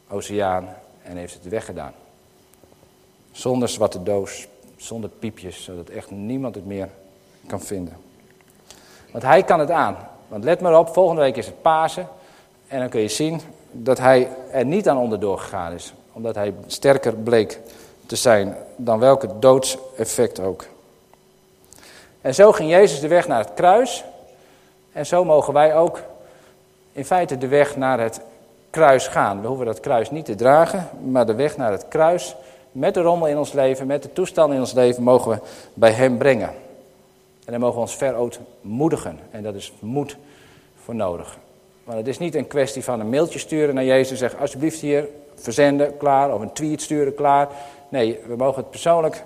oceaan 0.10 0.76
en 1.04 1.18
heeft 1.18 1.34
het 1.34 1.48
weggedaan. 1.48 1.94
Zonder 3.32 3.70
zwarte 3.70 4.04
doos, 4.04 4.48
zonder 4.78 5.10
piepjes, 5.10 5.63
zodat 5.63 5.89
echt 5.89 6.12
niemand 6.12 6.56
het 6.56 6.66
meer 6.66 6.89
kan 7.48 7.62
vinden. 7.62 7.98
Want 9.12 9.24
hij 9.24 9.44
kan 9.44 9.60
het 9.60 9.72
aan. 9.72 9.98
Want 10.28 10.44
let 10.44 10.62
maar 10.62 10.80
op, 10.80 10.94
volgende 10.94 11.22
week 11.22 11.38
is 11.38 11.46
het 11.46 11.62
Pasen. 11.62 12.08
En 12.68 12.80
dan 12.80 12.89
kun 12.89 13.02
je 13.02 13.08
zien 13.08 13.42
dat 13.74 13.98
hij 13.98 14.30
er 14.52 14.66
niet 14.66 14.90
aan 14.90 14.98
onderdoor 14.98 15.40
gegaan 15.40 15.74
is. 15.74 15.94
Omdat 16.12 16.36
hij 16.36 16.54
sterker 16.68 17.14
bleek 17.14 17.60
te 18.06 18.16
zijn 18.16 18.56
dan 18.76 19.00
welke 19.00 19.40
doodseffect 19.40 20.40
ook. 20.40 20.66
En 22.22 22.36
zo 22.36 22.52
ging 22.52 22.70
Jezus 22.70 23.00
de 23.00 23.08
weg 23.08 23.28
naar 23.28 23.40
het 23.40 23.54
kruis. 23.54 24.04
En 24.92 25.06
zo 25.06 25.26
mogen 25.26 25.54
wij 25.54 25.76
ook 25.76 26.02
in 26.92 27.06
feite 27.06 27.38
de 27.38 27.48
weg 27.48 27.76
naar 27.76 28.00
het 28.00 28.22
kruis 28.70 29.08
gaan. 29.08 29.42
We 29.42 29.48
hoeven 29.48 29.66
dat 29.66 29.80
kruis 29.80 30.12
niet 30.12 30.26
te 30.26 30.36
dragen, 30.36 30.90
maar 31.12 31.26
de 31.26 31.36
weg 31.36 31.58
naar 31.58 31.72
het 31.72 31.88
kruis, 31.88 32.36
met 32.72 32.94
de 32.94 33.02
rommel 33.02 33.28
in 33.28 33.38
ons 33.38 33.52
leven, 33.52 33.88
met 33.88 34.04
de 34.04 34.14
toestand 34.14 34.54
in 34.54 34.60
ons 34.60 34.74
leven, 34.74 35.04
mogen 35.04 35.32
we 35.32 35.40
bij 35.74 35.92
Hem 35.92 36.18
brengen. 36.18 36.50
En 37.46 37.52
dan 37.52 37.60
mogen 37.60 37.76
we 37.76 37.82
ons 37.82 37.96
verootmoedigen. 37.96 39.20
En 39.32 39.44
dat 39.44 39.56
is 39.56 39.74
moed 39.80 40.18
voor 40.84 40.96
nodig. 40.96 41.38
Maar 41.84 41.96
het 41.96 42.08
is 42.08 42.17
niet 42.17 42.36
een 42.36 42.48
kwestie 42.48 42.84
van 42.84 43.00
een 43.00 43.10
mailtje 43.10 43.39
sturen 43.39 43.76
naar 43.76 43.84
Jezus 43.84 44.12
en 44.12 44.17
zeggen: 44.17 44.39
alsjeblieft 44.39 44.80
hier, 44.80 45.08
verzenden, 45.36 45.98
klaar. 45.98 46.34
Of 46.34 46.41
een 46.41 46.54
tweet 46.54 46.82
sturen, 46.82 47.15
klaar. 47.15 47.48
Nee, 47.89 48.19
we 48.28 48.36
mogen 48.36 48.62
het 48.62 48.69
persoonlijk, 48.69 49.24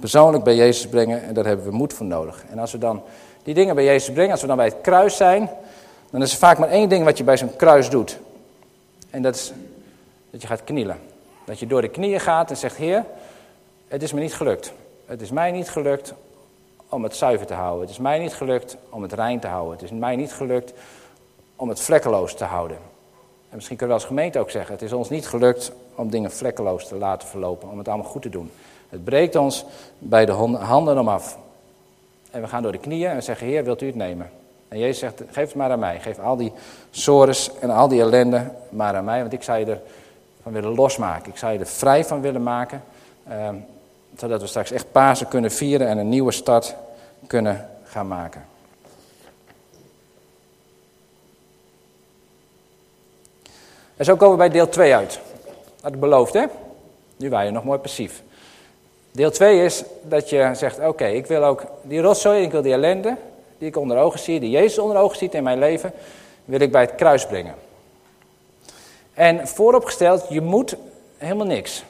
persoonlijk 0.00 0.44
bij 0.44 0.54
Jezus 0.54 0.86
brengen 0.86 1.22
en 1.22 1.34
daar 1.34 1.46
hebben 1.46 1.66
we 1.66 1.72
moed 1.72 1.92
voor 1.92 2.06
nodig. 2.06 2.44
En 2.50 2.58
als 2.58 2.72
we 2.72 2.78
dan 2.78 3.02
die 3.42 3.54
dingen 3.54 3.74
bij 3.74 3.84
Jezus 3.84 4.12
brengen, 4.12 4.30
als 4.30 4.40
we 4.40 4.46
dan 4.46 4.56
bij 4.56 4.66
het 4.66 4.80
kruis 4.80 5.16
zijn, 5.16 5.50
dan 6.10 6.22
is 6.22 6.32
er 6.32 6.38
vaak 6.38 6.58
maar 6.58 6.68
één 6.68 6.88
ding 6.88 7.04
wat 7.04 7.18
je 7.18 7.24
bij 7.24 7.36
zo'n 7.36 7.56
kruis 7.56 7.90
doet. 7.90 8.18
En 9.10 9.22
dat 9.22 9.34
is 9.34 9.52
dat 10.30 10.42
je 10.42 10.46
gaat 10.46 10.64
knielen. 10.64 10.98
Dat 11.44 11.58
je 11.58 11.66
door 11.66 11.80
de 11.80 11.88
knieën 11.88 12.20
gaat 12.20 12.50
en 12.50 12.56
zegt: 12.56 12.76
Heer, 12.76 13.04
het 13.88 14.02
is 14.02 14.12
me 14.12 14.20
niet 14.20 14.34
gelukt. 14.34 14.72
Het 15.06 15.20
is 15.20 15.30
mij 15.30 15.50
niet 15.50 15.70
gelukt 15.70 16.14
om 16.88 17.02
het 17.02 17.16
zuiver 17.16 17.46
te 17.46 17.54
houden. 17.54 17.80
Het 17.80 17.90
is 17.90 17.98
mij 17.98 18.18
niet 18.18 18.34
gelukt 18.34 18.76
om 18.88 19.02
het 19.02 19.12
rein 19.12 19.40
te 19.40 19.46
houden. 19.46 19.72
Het 19.72 19.82
is 19.82 19.90
mij 19.90 20.16
niet 20.16 20.32
gelukt 20.32 20.72
om 21.58 21.68
het 21.68 21.80
vlekkeloos 21.80 22.34
te 22.34 22.44
houden. 22.44 22.76
En 23.48 23.54
misschien 23.54 23.76
kunnen 23.76 23.96
we 23.96 24.02
als 24.02 24.10
gemeente 24.10 24.38
ook 24.38 24.50
zeggen: 24.50 24.72
het 24.72 24.82
is 24.82 24.92
ons 24.92 25.10
niet 25.10 25.26
gelukt 25.26 25.72
om 25.94 26.10
dingen 26.10 26.30
vlekkeloos 26.30 26.88
te 26.88 26.96
laten 26.96 27.28
verlopen, 27.28 27.68
om 27.68 27.78
het 27.78 27.88
allemaal 27.88 28.10
goed 28.10 28.22
te 28.22 28.28
doen. 28.28 28.50
Het 28.88 29.04
breekt 29.04 29.36
ons 29.36 29.64
bij 29.98 30.26
de 30.26 30.32
handen 30.32 30.98
om 30.98 31.08
af. 31.08 31.38
En 32.30 32.40
we 32.40 32.48
gaan 32.48 32.62
door 32.62 32.72
de 32.72 32.78
knieën 32.78 33.10
en 33.10 33.22
zeggen: 33.22 33.46
Heer, 33.46 33.64
wilt 33.64 33.82
u 33.82 33.86
het 33.86 33.94
nemen? 33.94 34.30
En 34.68 34.78
Jezus 34.78 34.98
zegt: 34.98 35.22
geef 35.30 35.46
het 35.46 35.54
maar 35.54 35.70
aan 35.70 35.78
mij. 35.78 36.00
Geef 36.00 36.18
al 36.18 36.36
die 36.36 36.52
sores 36.90 37.50
en 37.60 37.70
al 37.70 37.88
die 37.88 38.00
ellende 38.00 38.50
maar 38.68 38.94
aan 38.94 39.04
mij, 39.04 39.20
want 39.20 39.32
ik 39.32 39.42
zou 39.42 39.58
je 39.58 39.64
ervan 40.36 40.52
willen 40.52 40.74
losmaken. 40.74 41.32
Ik 41.32 41.38
zou 41.38 41.52
je 41.52 41.58
er 41.58 41.66
vrij 41.66 42.04
van 42.04 42.20
willen 42.20 42.42
maken. 42.42 42.82
Ehm, 43.28 43.54
zodat 44.16 44.40
we 44.40 44.46
straks 44.46 44.70
echt 44.70 44.92
Pasen 44.92 45.28
kunnen 45.28 45.50
vieren 45.50 45.88
en 45.88 45.98
een 45.98 46.08
nieuwe 46.08 46.32
start 46.32 46.74
kunnen 47.26 47.68
gaan 47.84 48.08
maken. 48.08 48.44
En 53.98 54.04
zo 54.04 54.16
komen 54.16 54.30
we 54.30 54.36
bij 54.36 54.48
deel 54.48 54.68
2 54.68 54.94
uit. 54.94 55.20
Dat 55.80 55.92
ik 55.92 56.00
beloofd, 56.00 56.32
hè? 56.32 56.44
Nu 57.16 57.30
waren 57.30 57.46
je 57.46 57.52
nog 57.52 57.64
mooi 57.64 57.78
passief. 57.78 58.22
Deel 59.10 59.30
2 59.30 59.64
is 59.64 59.84
dat 60.02 60.30
je 60.30 60.50
zegt, 60.54 60.78
oké, 60.78 61.06
ik 61.06 61.26
wil 61.26 61.44
ook 61.44 61.64
die 61.82 62.00
rotzooi, 62.00 62.42
ik 62.42 62.50
wil 62.50 62.62
die 62.62 62.72
ellende, 62.72 63.16
die 63.58 63.68
ik 63.68 63.76
onder 63.76 63.98
ogen 63.98 64.18
zie, 64.18 64.40
die 64.40 64.50
Jezus 64.50 64.78
onder 64.78 64.96
ogen 64.96 65.16
ziet 65.16 65.34
in 65.34 65.42
mijn 65.42 65.58
leven, 65.58 65.92
wil 66.44 66.60
ik 66.60 66.72
bij 66.72 66.80
het 66.80 66.94
kruis 66.94 67.26
brengen. 67.26 67.54
En 69.14 69.48
vooropgesteld, 69.48 70.26
je 70.28 70.40
moet 70.40 70.76
helemaal 71.16 71.46
niks. 71.46 71.84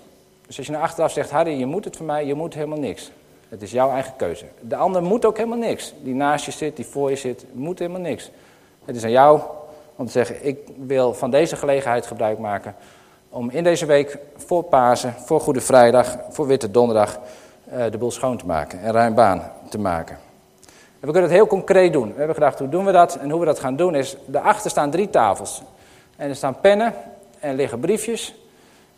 Dus 0.47 0.57
als 0.57 0.67
je 0.67 0.73
naar 0.73 0.83
achteraf 0.83 1.13
zegt, 1.13 1.31
Harry, 1.31 1.59
je 1.59 1.67
moet 1.67 1.85
het 1.85 1.97
voor 1.97 2.07
mij, 2.07 2.27
je 2.27 2.35
moet 2.35 2.55
helemaal 2.55 2.79
niks. 2.79 3.11
Het 3.49 3.63
is 3.63 3.71
jouw 3.71 3.91
eigen 3.91 4.13
keuze. 4.17 4.45
De 4.61 4.77
ander 4.77 5.03
moet 5.03 5.25
ook 5.25 5.37
helemaal 5.37 5.59
niks. 5.59 5.93
Die 6.03 6.15
naast 6.15 6.45
je 6.45 6.51
zit, 6.51 6.77
die 6.77 6.87
voor 6.87 7.11
je 7.11 7.17
zit, 7.17 7.45
moet 7.53 7.79
helemaal 7.79 8.01
niks. 8.01 8.31
Het 8.85 8.97
is 8.97 9.05
aan 9.05 9.11
jou 9.11 9.41
om 9.99 10.07
te 10.07 10.13
zeggen, 10.13 10.47
ik 10.47 10.59
wil 10.77 11.15
van 11.15 11.31
deze 11.31 11.57
gelegenheid 11.57 12.07
gebruik 12.07 12.39
maken 12.39 12.75
om 13.29 13.51
in 13.51 13.65
deze 13.65 13.87
week 13.87 14.19
voor 14.37 14.63
Pasen, 14.63 15.15
voor 15.25 15.41
Goede 15.41 15.61
Vrijdag, 15.61 16.19
voor 16.31 16.47
Witte 16.47 16.71
Donderdag 16.71 17.19
eh, 17.71 17.85
de 17.91 17.99
boel 17.99 18.11
schoon 18.11 18.37
te 18.37 18.47
maken 18.47 18.81
en 18.81 18.93
ruim 18.93 19.15
baan 19.15 19.51
te 19.69 19.79
maken. 19.79 20.19
En 21.01 21.07
we 21.07 21.13
kunnen 21.13 21.23
het 21.23 21.39
heel 21.39 21.47
concreet 21.47 21.93
doen. 21.93 22.09
We 22.09 22.17
hebben 22.17 22.35
gedacht, 22.35 22.59
hoe 22.59 22.69
doen 22.69 22.85
we 22.85 22.93
dat? 22.93 23.17
En 23.17 23.31
hoe 23.31 23.41
we 23.41 23.47
dat 23.47 23.59
gaan 23.59 23.77
doen 23.77 23.95
is, 23.95 24.17
daarachter 24.27 24.71
staan 24.71 24.91
drie 24.91 25.11
tafels. 25.11 25.63
En 26.17 26.29
er 26.29 26.37
staan 26.37 26.61
pennen 26.61 26.95
en 27.41 27.55
liggen 27.55 27.81
briefjes. 27.81 28.35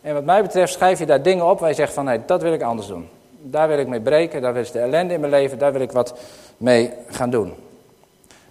En 0.01 0.13
wat 0.13 0.23
mij 0.23 0.41
betreft 0.41 0.73
schrijf 0.73 0.99
je 0.99 1.05
daar 1.05 1.21
dingen 1.21 1.49
op 1.49 1.59
waar 1.59 1.69
je 1.69 1.75
zegt 1.75 1.93
van, 1.93 2.05
nee, 2.05 2.19
dat 2.25 2.41
wil 2.41 2.53
ik 2.53 2.61
anders 2.61 2.87
doen. 2.87 3.09
Daar 3.41 3.67
wil 3.67 3.77
ik 3.77 3.87
mee 3.87 4.01
breken, 4.01 4.41
daar 4.41 4.55
is 4.55 4.71
de 4.71 4.79
ellende 4.79 5.13
in 5.13 5.19
mijn 5.19 5.31
leven, 5.31 5.57
daar 5.57 5.71
wil 5.71 5.81
ik 5.81 5.91
wat 5.91 6.19
mee 6.57 6.93
gaan 7.07 7.29
doen. 7.29 7.53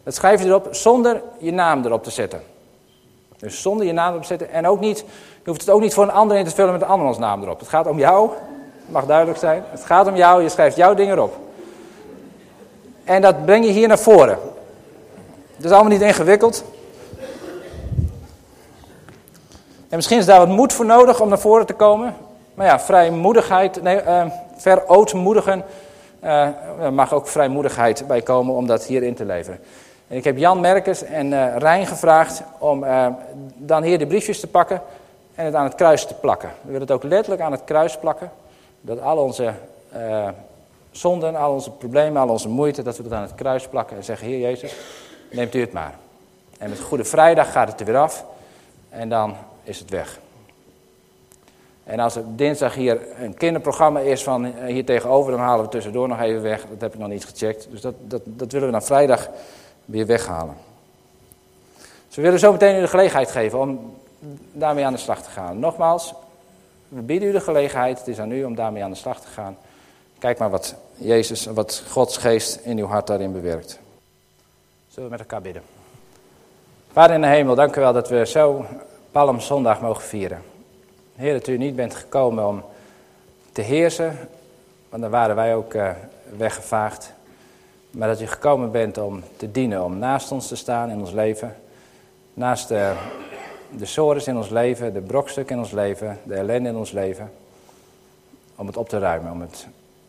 Dat 0.02 0.14
schrijf 0.14 0.42
je 0.42 0.46
erop 0.46 0.68
zonder 0.70 1.22
je 1.38 1.52
naam 1.52 1.84
erop 1.84 2.04
te 2.04 2.10
zetten. 2.10 2.42
Dus 3.36 3.62
zonder 3.62 3.86
je 3.86 3.92
naam 3.92 4.08
erop 4.08 4.22
te 4.22 4.26
zetten. 4.26 4.52
En 4.52 4.66
ook 4.66 4.80
niet, 4.80 4.98
je 5.42 5.50
hoeft 5.50 5.60
het 5.60 5.70
ook 5.70 5.80
niet 5.80 5.94
voor 5.94 6.04
een 6.04 6.12
ander 6.12 6.36
in 6.36 6.44
te 6.44 6.54
vullen 6.54 6.72
met 6.72 6.82
een 6.82 6.88
andermans 6.88 7.18
naam 7.18 7.42
erop. 7.42 7.58
Het 7.58 7.68
gaat 7.68 7.86
om 7.86 7.98
jou, 7.98 8.30
mag 8.86 9.06
duidelijk 9.06 9.38
zijn. 9.38 9.62
Het 9.70 9.84
gaat 9.84 10.06
om 10.06 10.16
jou, 10.16 10.42
je 10.42 10.48
schrijft 10.48 10.76
jouw 10.76 10.94
dingen 10.94 11.16
erop. 11.16 11.36
En 13.04 13.22
dat 13.22 13.44
breng 13.44 13.64
je 13.64 13.70
hier 13.70 13.88
naar 13.88 13.98
voren. 13.98 14.38
Het 15.56 15.64
is 15.64 15.70
allemaal 15.70 15.92
niet 15.92 16.00
ingewikkeld. 16.00 16.64
En 19.88 19.96
misschien 19.96 20.18
is 20.18 20.26
daar 20.26 20.38
wat 20.38 20.48
moed 20.48 20.72
voor 20.72 20.86
nodig 20.86 21.20
om 21.20 21.28
naar 21.28 21.38
voren 21.38 21.66
te 21.66 21.72
komen. 21.72 22.16
Maar 22.54 22.66
ja, 22.66 22.80
vrijmoedigheid, 22.80 23.82
nee, 23.82 24.02
uh, 24.04 24.24
verootmoedigen, 24.56 25.64
uh, 26.24 26.88
mag 26.90 27.12
ook 27.14 27.28
vrijmoedigheid 27.28 28.06
bij 28.06 28.22
komen 28.22 28.54
om 28.54 28.66
dat 28.66 28.84
hierin 28.84 29.14
te 29.14 29.24
leveren. 29.24 29.60
En 30.08 30.16
ik 30.16 30.24
heb 30.24 30.36
Jan 30.36 30.60
Merkers 30.60 31.02
en 31.02 31.32
uh, 31.32 31.56
Rijn 31.56 31.86
gevraagd 31.86 32.42
om 32.58 32.84
uh, 32.84 33.06
dan 33.56 33.82
hier 33.82 33.98
de 33.98 34.06
briefjes 34.06 34.40
te 34.40 34.46
pakken 34.46 34.82
en 35.34 35.44
het 35.44 35.54
aan 35.54 35.64
het 35.64 35.74
kruis 35.74 36.06
te 36.06 36.14
plakken. 36.14 36.48
We 36.48 36.66
willen 36.66 36.80
het 36.80 36.90
ook 36.90 37.02
letterlijk 37.02 37.42
aan 37.42 37.52
het 37.52 37.64
kruis 37.64 37.98
plakken. 37.98 38.30
Dat 38.80 39.00
al 39.00 39.16
onze 39.16 39.52
zonden, 40.90 41.36
al 41.36 41.52
onze 41.52 41.70
problemen, 41.70 42.22
al 42.22 42.28
onze 42.28 42.48
moeite, 42.48 42.82
dat 42.82 42.96
we 42.96 43.02
dat 43.02 43.12
aan 43.12 43.22
het 43.22 43.34
kruis 43.34 43.68
plakken 43.68 43.96
en 43.96 44.04
zeggen, 44.04 44.26
Heer 44.26 44.40
Jezus, 44.40 44.74
neemt 45.30 45.54
u 45.54 45.60
het 45.60 45.72
maar. 45.72 45.94
En 46.58 46.68
met 46.68 46.80
Goede 46.80 47.04
Vrijdag 47.04 47.52
gaat 47.52 47.68
het 47.68 47.80
er 47.80 47.86
weer 47.86 47.96
af 47.96 48.24
en 48.88 49.08
dan 49.08 49.36
is 49.62 49.78
het 49.78 49.90
weg. 49.90 50.18
En 51.90 52.00
als 52.00 52.16
er 52.16 52.24
dinsdag 52.36 52.74
hier 52.74 53.00
een 53.18 53.34
kinderprogramma 53.34 54.00
is 54.00 54.22
van 54.22 54.44
hier 54.66 54.84
tegenover, 54.84 55.30
dan 55.32 55.40
halen 55.40 55.64
we 55.64 55.70
tussendoor 55.70 56.08
nog 56.08 56.20
even 56.20 56.42
weg. 56.42 56.60
Dat 56.70 56.80
heb 56.80 56.92
ik 56.92 56.98
nog 56.98 57.08
niet 57.08 57.24
gecheckt. 57.24 57.68
Dus 57.70 57.80
dat, 57.80 57.94
dat, 58.00 58.22
dat 58.24 58.52
willen 58.52 58.66
we 58.66 58.72
dan 58.72 58.82
vrijdag 58.82 59.28
weer 59.84 60.06
weghalen. 60.06 60.54
Dus 62.06 62.16
we 62.16 62.22
willen 62.22 62.38
zo 62.38 62.52
meteen 62.52 62.76
u 62.76 62.80
de 62.80 62.88
gelegenheid 62.88 63.30
geven 63.30 63.58
om 63.58 63.94
daarmee 64.52 64.84
aan 64.84 64.92
de 64.92 64.98
slag 64.98 65.22
te 65.22 65.30
gaan. 65.30 65.58
Nogmaals, 65.58 66.14
we 66.88 67.00
bieden 67.00 67.28
u 67.28 67.32
de 67.32 67.40
gelegenheid, 67.40 67.98
het 67.98 68.08
is 68.08 68.18
aan 68.18 68.32
u 68.32 68.44
om 68.44 68.54
daarmee 68.54 68.84
aan 68.84 68.90
de 68.90 68.96
slag 68.96 69.20
te 69.20 69.28
gaan. 69.28 69.56
Kijk 70.18 70.38
maar 70.38 70.50
wat 70.50 70.74
Jezus, 70.94 71.46
wat 71.46 71.82
Gods 71.88 72.16
geest 72.16 72.56
in 72.62 72.78
uw 72.78 72.86
hart 72.86 73.06
daarin 73.06 73.32
bewerkt. 73.32 73.78
Zullen 74.88 75.04
we 75.04 75.16
met 75.16 75.20
elkaar 75.20 75.42
bidden. 75.42 75.62
Vader 76.92 77.14
in 77.14 77.22
de 77.22 77.28
hemel, 77.28 77.54
dank 77.54 77.76
u 77.76 77.80
wel 77.80 77.92
dat 77.92 78.08
we 78.08 78.26
zo 78.26 78.64
Palmzondag 79.10 79.80
mogen 79.80 80.02
vieren. 80.02 80.49
Heer, 81.20 81.32
dat 81.32 81.46
u 81.46 81.56
niet 81.56 81.76
bent 81.76 81.94
gekomen 81.94 82.46
om 82.46 82.62
te 83.52 83.60
heersen, 83.60 84.16
want 84.88 85.02
dan 85.02 85.10
waren 85.10 85.36
wij 85.36 85.54
ook 85.54 85.74
uh, 85.74 85.90
weggevaagd. 86.36 87.12
Maar 87.90 88.08
dat 88.08 88.20
u 88.20 88.26
gekomen 88.26 88.70
bent 88.70 88.98
om 88.98 89.22
te 89.36 89.50
dienen, 89.50 89.84
om 89.84 89.98
naast 89.98 90.32
ons 90.32 90.48
te 90.48 90.56
staan 90.56 90.90
in 90.90 91.00
ons 91.00 91.12
leven. 91.12 91.56
Naast 92.34 92.68
de, 92.68 92.94
de 93.70 94.22
in 94.24 94.36
ons 94.36 94.48
leven, 94.48 94.92
de 94.92 95.00
brokstukken 95.00 95.54
in 95.56 95.62
ons 95.62 95.70
leven, 95.70 96.18
de 96.24 96.34
ellende 96.34 96.68
in 96.68 96.76
ons 96.76 96.92
leven. 96.92 97.32
Om 98.56 98.66
het 98.66 98.76
op 98.76 98.88
te 98.88 98.98
ruimen, 98.98 99.32
om 99.32 99.40
het 99.40 99.66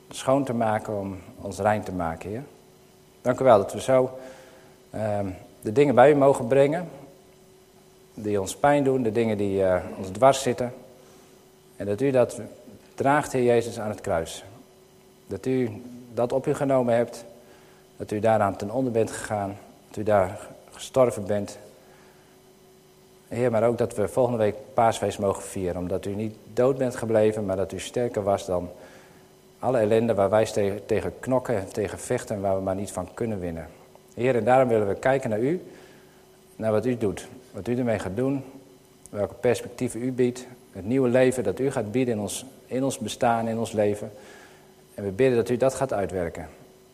schoon 0.10 0.44
te 0.44 0.54
maken, 0.54 1.00
om 1.00 1.18
ons 1.42 1.60
rein 1.60 1.84
te 1.84 1.92
maken, 1.92 2.30
Heer. 2.30 2.44
Dank 3.22 3.40
u 3.40 3.44
wel 3.44 3.58
dat 3.58 3.74
we 3.74 3.82
zo 3.82 4.18
uh, 4.96 5.20
de 5.62 5.72
dingen 5.72 5.96
bij 5.96 6.12
u 6.12 6.16
mogen 6.16 6.48
brengen. 6.48 6.90
Die 8.14 8.42
ons 8.42 8.56
pijn 8.56 8.84
doen, 8.84 9.04
de 9.04 9.12
dingen 9.12 9.38
die 9.38 9.62
uh, 9.62 9.76
ons 9.98 10.08
dwars 10.08 10.42
zitten. 10.42 10.74
En 11.82 11.88
dat 11.88 12.02
u 12.02 12.12
dat 12.12 12.42
draagt, 12.96 13.32
Heer 13.32 13.44
Jezus, 13.44 13.80
aan 13.80 13.90
het 13.90 14.02
kruis. 14.02 14.44
Dat 15.28 15.46
u 15.46 15.82
dat 16.14 16.32
op 16.32 16.48
u 16.48 16.54
genomen 16.54 16.96
hebt 16.96 17.26
dat 17.98 18.12
u 18.12 18.20
daaraan 18.20 18.56
ten 18.56 18.72
onder 18.72 18.92
bent 18.92 19.12
gegaan. 19.12 19.58
Dat 19.88 19.98
u 19.98 20.04
daar 20.04 20.40
gestorven 20.72 21.26
bent. 21.26 21.58
Heer, 23.28 23.52
maar 23.52 23.64
ook 23.64 23.78
dat 23.78 23.96
we 23.96 24.08
volgende 24.08 24.38
week 24.38 24.56
paasfeest 24.74 25.20
mogen 25.20 25.44
vieren. 25.44 25.82
Omdat 25.82 26.06
u 26.06 26.16
niet 26.16 26.36
dood 26.54 26.78
bent 26.78 26.96
gebleven, 26.96 27.46
maar 27.46 27.56
dat 27.56 27.72
u 27.72 27.80
sterker 27.80 28.24
was 28.24 28.46
dan 28.46 28.70
alle 29.60 29.78
ellende 29.78 30.14
waar 30.14 30.30
wij 30.30 30.46
tegen 30.86 31.14
knokken, 31.20 31.68
tegen 31.68 32.00
vechten 32.00 32.36
en 32.36 32.42
waar 32.42 32.56
we 32.56 32.62
maar 32.62 32.76
niet 32.76 32.92
van 32.92 33.14
kunnen 33.14 33.40
winnen. 33.40 33.68
Heer, 34.14 34.36
en 34.36 34.44
daarom 34.44 34.70
willen 34.70 34.88
we 34.88 34.96
kijken 34.96 35.30
naar 35.30 35.40
u, 35.40 35.62
naar 36.56 36.72
wat 36.72 36.86
u 36.86 36.98
doet. 36.98 37.28
Wat 37.52 37.68
u 37.68 37.78
ermee 37.78 38.00
gaat 38.00 38.16
doen, 38.16 38.44
welke 39.12 39.34
perspectieven 39.34 40.02
u 40.02 40.12
biedt. 40.12 40.46
Het 40.72 40.86
nieuwe 40.86 41.10
leven 41.10 41.44
dat 41.44 41.60
u 41.60 41.72
gaat 41.72 41.92
bieden 41.92 42.14
in 42.14 42.20
ons, 42.20 42.46
in 42.66 42.84
ons 42.84 42.98
bestaan, 42.98 43.48
in 43.48 43.58
ons 43.58 43.72
leven. 43.72 44.12
En 44.94 45.04
we 45.04 45.12
bidden 45.12 45.38
dat 45.38 45.50
u 45.50 45.58
dat 45.58 45.74
gaat 45.74 45.94
uitwerken. 45.94 46.50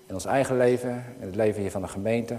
In 0.05 0.13
ons 0.13 0.25
eigen 0.25 0.57
leven, 0.57 1.05
in 1.19 1.25
het 1.25 1.35
leven 1.35 1.61
hier 1.61 1.71
van 1.71 1.81
de 1.81 1.87
gemeente, 1.87 2.33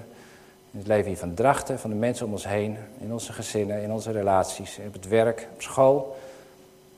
in 0.71 0.79
het 0.79 0.87
leven 0.87 1.07
hier 1.07 1.17
van 1.17 1.35
Drachten, 1.35 1.79
van 1.79 1.91
de 1.91 1.97
mensen 1.97 2.27
om 2.27 2.33
ons 2.33 2.47
heen, 2.47 2.77
in 3.01 3.12
onze 3.12 3.33
gezinnen, 3.33 3.83
in 3.83 3.93
onze 3.93 4.11
relaties, 4.11 4.79
op 4.87 4.93
het 4.93 5.09
werk, 5.09 5.49
op 5.55 5.62
school. 5.62 6.17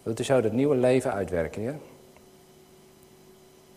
Dat 0.03 0.21
u 0.21 0.25
zo 0.25 0.43
het 0.43 0.53
nieuwe 0.53 0.77
leven 0.77 1.13
uitwerken, 1.13 1.63
Heer. 1.63 1.77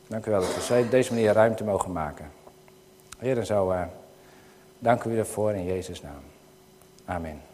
Dank 0.07 0.25
u 0.25 0.31
wel 0.31 0.39
dat 0.39 0.67
we 0.67 0.79
op 0.79 0.91
deze 0.91 1.13
manier 1.13 1.33
ruimte 1.33 1.63
mogen 1.63 1.91
maken. 1.91 2.31
Heer, 3.17 3.37
en 3.37 3.45
zo 3.45 3.71
uh, 3.71 3.81
dank 4.79 5.03
u 5.03 5.15
daarvoor 5.15 5.53
in 5.53 5.65
Jezus' 5.65 6.01
naam. 6.01 6.21
Amen. 7.05 7.52